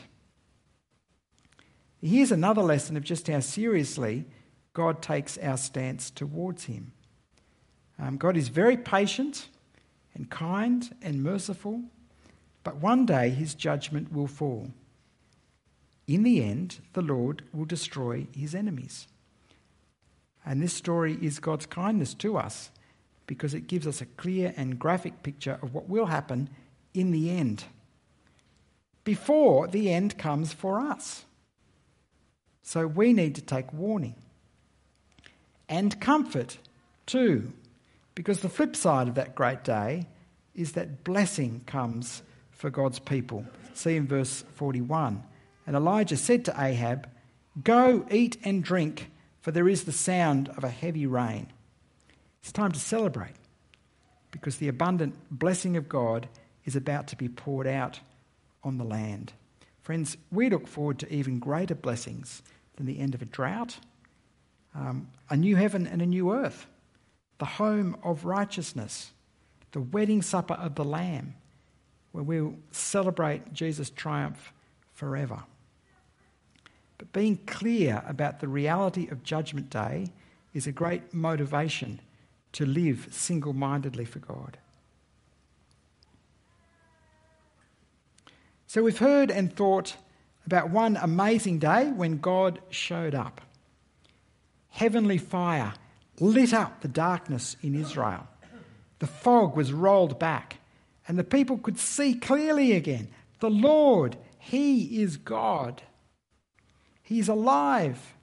Here's 2.01 2.31
another 2.31 2.63
lesson 2.63 2.97
of 2.97 3.03
just 3.03 3.27
how 3.27 3.39
seriously 3.41 4.25
God 4.73 5.01
takes 5.01 5.37
our 5.37 5.57
stance 5.57 6.09
towards 6.09 6.65
Him. 6.65 6.93
Um, 7.99 8.17
God 8.17 8.35
is 8.35 8.47
very 8.47 8.77
patient 8.77 9.47
and 10.15 10.29
kind 10.29 10.95
and 11.01 11.23
merciful, 11.23 11.83
but 12.63 12.77
one 12.77 13.05
day 13.05 13.29
His 13.29 13.53
judgment 13.53 14.11
will 14.11 14.27
fall. 14.27 14.71
In 16.11 16.23
the 16.23 16.43
end, 16.43 16.79
the 16.91 17.01
Lord 17.01 17.43
will 17.53 17.63
destroy 17.63 18.27
His 18.35 18.53
enemies. 18.53 19.07
And 20.45 20.61
this 20.61 20.73
story 20.73 21.17
is 21.21 21.39
God's 21.39 21.65
kindness 21.65 22.13
to 22.15 22.35
us 22.37 22.69
because 23.27 23.53
it 23.53 23.67
gives 23.67 23.87
us 23.87 24.01
a 24.01 24.05
clear 24.05 24.53
and 24.57 24.77
graphic 24.77 25.23
picture 25.23 25.57
of 25.61 25.73
what 25.73 25.87
will 25.87 26.07
happen 26.07 26.49
in 26.93 27.11
the 27.11 27.29
end, 27.29 27.63
before 29.05 29.69
the 29.69 29.89
end 29.89 30.17
comes 30.17 30.51
for 30.51 30.81
us. 30.81 31.23
So 32.61 32.87
we 32.87 33.13
need 33.13 33.33
to 33.35 33.41
take 33.41 33.71
warning 33.71 34.15
and 35.69 35.97
comfort 36.01 36.57
too, 37.05 37.53
because 38.15 38.41
the 38.41 38.49
flip 38.49 38.75
side 38.75 39.07
of 39.07 39.15
that 39.15 39.33
great 39.33 39.63
day 39.63 40.07
is 40.55 40.73
that 40.73 41.05
blessing 41.05 41.61
comes 41.65 42.21
for 42.49 42.69
God's 42.69 42.99
people. 42.99 43.45
See 43.73 43.95
in 43.95 44.07
verse 44.07 44.43
41. 44.55 45.23
And 45.71 45.77
Elijah 45.77 46.17
said 46.17 46.43
to 46.43 46.61
Ahab, 46.61 47.07
Go, 47.63 48.05
eat 48.11 48.35
and 48.43 48.61
drink, 48.61 49.09
for 49.39 49.51
there 49.51 49.69
is 49.69 49.85
the 49.85 49.93
sound 49.93 50.49
of 50.57 50.65
a 50.65 50.69
heavy 50.69 51.05
rain. 51.05 51.47
It's 52.41 52.51
time 52.51 52.73
to 52.73 52.79
celebrate 52.79 53.35
because 54.31 54.57
the 54.57 54.67
abundant 54.67 55.15
blessing 55.31 55.77
of 55.77 55.87
God 55.87 56.27
is 56.65 56.75
about 56.75 57.07
to 57.07 57.15
be 57.15 57.29
poured 57.29 57.67
out 57.67 58.01
on 58.65 58.79
the 58.79 58.83
land. 58.83 59.31
Friends, 59.81 60.17
we 60.29 60.49
look 60.49 60.67
forward 60.67 60.99
to 60.99 61.13
even 61.13 61.39
greater 61.39 61.73
blessings 61.73 62.43
than 62.75 62.85
the 62.85 62.99
end 62.99 63.15
of 63.15 63.21
a 63.21 63.25
drought, 63.25 63.77
um, 64.75 65.07
a 65.29 65.37
new 65.37 65.55
heaven 65.55 65.87
and 65.87 66.01
a 66.01 66.05
new 66.05 66.33
earth, 66.33 66.67
the 67.37 67.45
home 67.45 67.95
of 68.03 68.25
righteousness, 68.25 69.13
the 69.71 69.79
wedding 69.79 70.21
supper 70.21 70.55
of 70.55 70.75
the 70.75 70.83
Lamb, 70.83 71.33
where 72.11 72.25
we'll 72.25 72.55
celebrate 72.71 73.53
Jesus' 73.53 73.89
triumph 73.89 74.51
forever. 74.91 75.43
But 77.01 77.13
being 77.13 77.39
clear 77.47 78.03
about 78.05 78.41
the 78.41 78.47
reality 78.47 79.07
of 79.07 79.23
Judgment 79.23 79.71
Day 79.71 80.11
is 80.53 80.67
a 80.67 80.71
great 80.71 81.15
motivation 81.15 81.99
to 82.51 82.63
live 82.63 83.07
single 83.09 83.53
mindedly 83.53 84.05
for 84.05 84.19
God. 84.19 84.59
So 88.67 88.83
we've 88.83 88.99
heard 88.99 89.31
and 89.31 89.51
thought 89.51 89.95
about 90.45 90.69
one 90.69 90.95
amazing 90.95 91.57
day 91.57 91.87
when 91.89 92.19
God 92.19 92.59
showed 92.69 93.15
up. 93.15 93.41
Heavenly 94.69 95.17
fire 95.17 95.73
lit 96.19 96.53
up 96.53 96.81
the 96.81 96.87
darkness 96.87 97.55
in 97.63 97.73
Israel. 97.73 98.27
The 98.99 99.07
fog 99.07 99.57
was 99.57 99.73
rolled 99.73 100.19
back, 100.19 100.57
and 101.07 101.17
the 101.17 101.23
people 101.23 101.57
could 101.57 101.79
see 101.79 102.13
clearly 102.13 102.73
again. 102.73 103.07
The 103.39 103.49
Lord, 103.49 104.17
He 104.37 105.01
is 105.01 105.17
God. 105.17 105.81
He 107.11 107.19
is 107.19 107.27
alive 107.27 108.13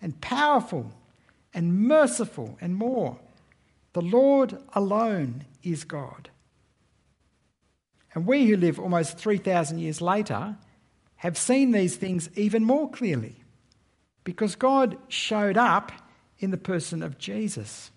and 0.00 0.20
powerful 0.20 0.92
and 1.52 1.88
merciful 1.88 2.56
and 2.60 2.76
more. 2.76 3.18
The 3.94 4.00
Lord 4.00 4.56
alone 4.74 5.44
is 5.64 5.82
God. 5.82 6.30
And 8.14 8.28
we 8.28 8.46
who 8.46 8.56
live 8.56 8.78
almost 8.78 9.18
3,000 9.18 9.80
years 9.80 10.00
later 10.00 10.56
have 11.16 11.36
seen 11.36 11.72
these 11.72 11.96
things 11.96 12.30
even 12.36 12.62
more 12.62 12.88
clearly 12.88 13.42
because 14.22 14.54
God 14.54 14.96
showed 15.08 15.56
up 15.56 15.90
in 16.38 16.52
the 16.52 16.56
person 16.56 17.02
of 17.02 17.18
Jesus. 17.18 17.90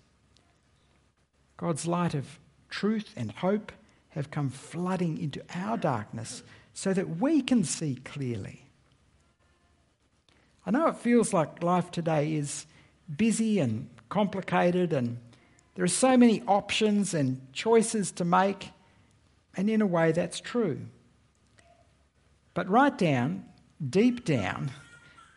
God's 1.56 1.86
light 1.86 2.14
of 2.14 2.40
truth 2.68 3.14
and 3.16 3.30
hope 3.30 3.70
have 4.08 4.32
come 4.32 4.50
flooding 4.50 5.18
into 5.18 5.40
our 5.54 5.76
darkness 5.76 6.42
so 6.74 6.92
that 6.92 7.20
we 7.20 7.42
can 7.42 7.62
see 7.62 8.00
clearly. 8.04 8.71
I 10.64 10.70
know 10.70 10.86
it 10.88 10.96
feels 10.96 11.32
like 11.32 11.62
life 11.62 11.90
today 11.90 12.34
is 12.34 12.66
busy 13.16 13.58
and 13.58 13.88
complicated 14.08 14.92
and 14.92 15.18
There 15.74 15.84
are 15.84 15.88
so 15.88 16.16
many 16.16 16.42
options 16.42 17.14
and 17.14 17.40
choices 17.52 18.12
to 18.12 18.24
make, 18.24 18.70
and 19.56 19.70
in 19.70 19.80
a 19.80 19.86
way, 19.86 20.12
that's 20.12 20.38
true. 20.38 20.80
But 22.54 22.68
right 22.68 22.96
down, 22.96 23.46
deep 23.88 24.24
down, 24.24 24.70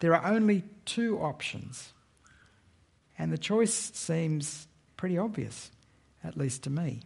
there 0.01 0.13
are 0.13 0.33
only 0.33 0.63
two 0.83 1.17
options. 1.19 1.93
And 3.17 3.31
the 3.31 3.37
choice 3.37 3.73
seems 3.93 4.67
pretty 4.97 5.17
obvious, 5.17 5.71
at 6.21 6.35
least 6.35 6.63
to 6.63 6.69
me. 6.69 6.99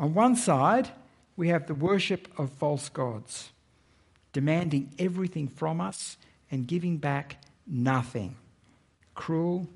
On 0.00 0.14
one 0.14 0.34
side, 0.34 0.90
we 1.36 1.48
have 1.48 1.68
the 1.68 1.74
worship 1.74 2.28
of 2.36 2.50
false 2.50 2.88
gods, 2.88 3.52
demanding 4.32 4.92
everything 4.98 5.46
from 5.46 5.80
us 5.80 6.16
and 6.50 6.66
giving 6.66 6.98
back 6.98 7.42
nothing. 7.66 8.36
Cruel, 9.14 9.68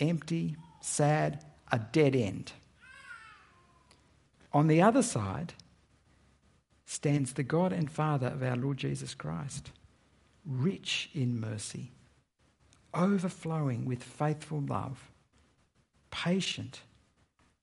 empty, 0.00 0.56
sad, 0.80 1.44
a 1.70 1.78
dead 1.78 2.14
end. 2.14 2.52
On 4.52 4.66
the 4.66 4.82
other 4.82 5.02
side 5.02 5.54
stands 6.84 7.32
the 7.32 7.42
God 7.42 7.72
and 7.72 7.90
Father 7.90 8.26
of 8.26 8.42
our 8.42 8.56
Lord 8.56 8.76
Jesus 8.76 9.14
Christ, 9.14 9.70
rich 10.44 11.08
in 11.14 11.40
mercy, 11.40 11.92
overflowing 12.92 13.86
with 13.86 14.02
faithful 14.02 14.60
love, 14.60 15.10
patient, 16.10 16.82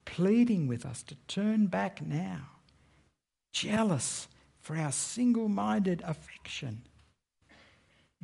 pleading 0.05 0.68
with 0.68 0.86
us 0.86 1.03
to 1.03 1.16
turn 1.28 1.68
back 1.68 2.01
now, 2.01 2.49
jealous 3.53 4.28
for 4.60 4.76
our 4.76 4.91
single 4.91 5.47
minded 5.47 6.01
affection, 6.05 6.82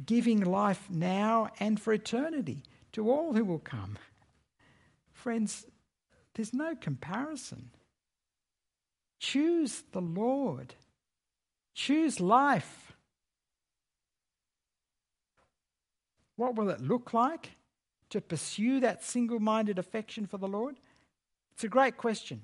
giving 0.04 0.41
life 0.41 0.88
now 0.89 1.50
and 1.60 1.80
for 1.80 1.93
eternity 1.93 2.64
to 2.91 3.10
all 3.10 3.34
who 3.34 3.46
will 3.46 3.60
come. 3.60 3.98
Friends, 5.14 5.66
there's 6.34 6.54
no 6.54 6.76
comparison. 6.76 7.70
Choose 9.20 9.84
the 9.91 10.02
Lord. 10.02 10.76
Choose 11.74 12.20
life. 12.20 12.93
What 16.36 16.56
will 16.56 16.70
it 16.70 16.82
look 16.82 17.14
like 17.14 17.52
to 18.10 18.20
pursue 18.22 18.82
that 18.82 19.04
single 19.04 19.39
minded 19.39 19.80
affection 19.80 20.26
for 20.26 20.38
the 20.38 20.48
Lord? 20.48 20.76
It's 21.54 21.64
a 21.64 21.70
great 21.70 21.98
question. 21.98 22.41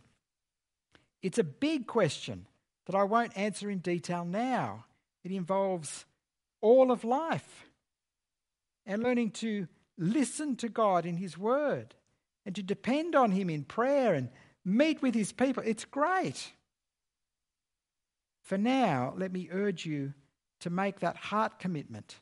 It's 1.22 1.38
a 1.38 1.44
big 1.44 1.88
question 1.88 2.48
that 2.86 2.96
I 2.96 3.04
won't 3.04 3.38
answer 3.38 3.70
in 3.70 3.80
detail 3.80 4.26
now. 4.26 4.86
It 5.24 5.32
involves 5.32 6.06
all 6.62 6.92
of 6.92 7.04
life 7.04 7.66
and 8.86 9.04
learning 9.04 9.32
to 9.32 9.68
listen 9.98 10.56
to 10.58 10.70
God 10.70 11.06
in 11.06 11.18
His 11.18 11.38
Word 11.38 11.96
and 12.46 12.56
to 12.56 12.64
depend 12.64 13.16
on 13.16 13.32
Him 13.32 13.50
in 13.50 13.64
prayer 13.64 14.14
and 14.14 14.30
meet 14.64 15.02
with 15.02 15.14
His 15.14 15.32
people. 15.32 15.64
It's 15.66 15.86
great. 15.86 16.52
For 18.42 18.58
now, 18.58 19.14
let 19.18 19.32
me 19.32 19.50
urge 19.52 19.86
you 19.86 20.14
to 20.62 20.70
make 20.70 21.00
that 21.00 21.16
heart 21.16 21.60
commitment 21.60 22.20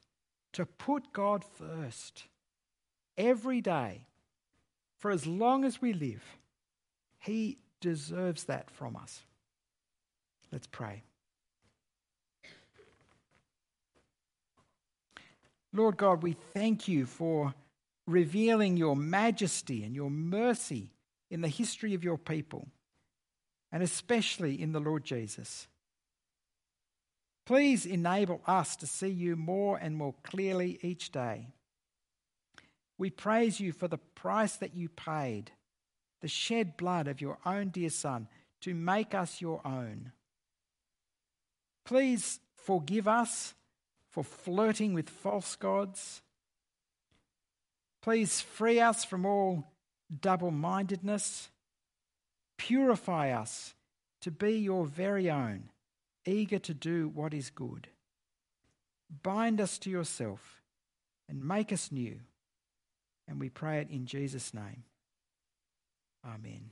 to 0.53 0.65
put 0.65 1.13
God 1.13 1.43
first 1.43 2.23
every 3.17 3.61
day 3.61 4.07
for 4.97 5.11
as 5.11 5.25
long 5.25 5.63
as 5.63 5.81
we 5.81 5.93
live. 5.93 6.23
He 7.19 7.59
deserves 7.79 8.45
that 8.45 8.69
from 8.69 8.95
us. 8.95 9.21
Let's 10.51 10.67
pray. 10.67 11.03
Lord 15.73 15.97
God, 15.97 16.23
we 16.23 16.35
thank 16.53 16.87
you 16.87 17.05
for 17.05 17.53
revealing 18.07 18.75
your 18.75 18.95
majesty 18.95 19.83
and 19.83 19.95
your 19.95 20.09
mercy 20.09 20.91
in 21.29 21.41
the 21.41 21.47
history 21.47 21.93
of 21.93 22.03
your 22.03 22.17
people, 22.17 22.67
and 23.71 23.83
especially 23.83 24.59
in 24.59 24.71
the 24.71 24.79
Lord 24.79 25.03
Jesus. 25.03 25.67
Please 27.45 27.85
enable 27.85 28.41
us 28.45 28.75
to 28.77 28.87
see 28.87 29.09
you 29.09 29.35
more 29.35 29.77
and 29.77 29.95
more 29.95 30.15
clearly 30.23 30.79
each 30.81 31.11
day. 31.11 31.47
We 32.97 33.09
praise 33.09 33.59
you 33.59 33.71
for 33.71 33.87
the 33.87 33.97
price 33.97 34.55
that 34.57 34.75
you 34.75 34.89
paid, 34.89 35.51
the 36.21 36.27
shed 36.27 36.77
blood 36.77 37.07
of 37.07 37.21
your 37.21 37.37
own 37.45 37.69
dear 37.69 37.89
Son, 37.89 38.27
to 38.61 38.73
make 38.73 39.15
us 39.15 39.39
your 39.39 39.65
own. 39.65 40.11
Please 41.85 42.39
forgive 42.55 43.07
us 43.07 43.53
for 44.09 44.23
flirting 44.23 44.93
with 44.93 45.09
false 45.09 45.55
gods. 45.55 46.21
Please 48.01 48.41
free 48.41 48.79
us 48.79 49.03
from 49.03 49.25
all 49.25 49.65
double 50.21 50.51
mindedness. 50.51 51.49
Purify 52.57 53.31
us 53.31 53.75
to 54.21 54.31
be 54.31 54.53
your 54.53 54.85
very 54.85 55.29
own, 55.29 55.69
eager 56.25 56.59
to 56.59 56.73
do 56.73 57.07
what 57.07 57.33
is 57.33 57.49
good. 57.49 57.87
Bind 59.23 59.59
us 59.59 59.77
to 59.79 59.89
yourself 59.89 60.61
and 61.27 61.43
make 61.43 61.71
us 61.71 61.91
new. 61.91 62.19
And 63.27 63.39
we 63.39 63.49
pray 63.49 63.79
it 63.79 63.89
in 63.89 64.05
Jesus' 64.05 64.53
name. 64.53 64.83
Amen. 66.25 66.71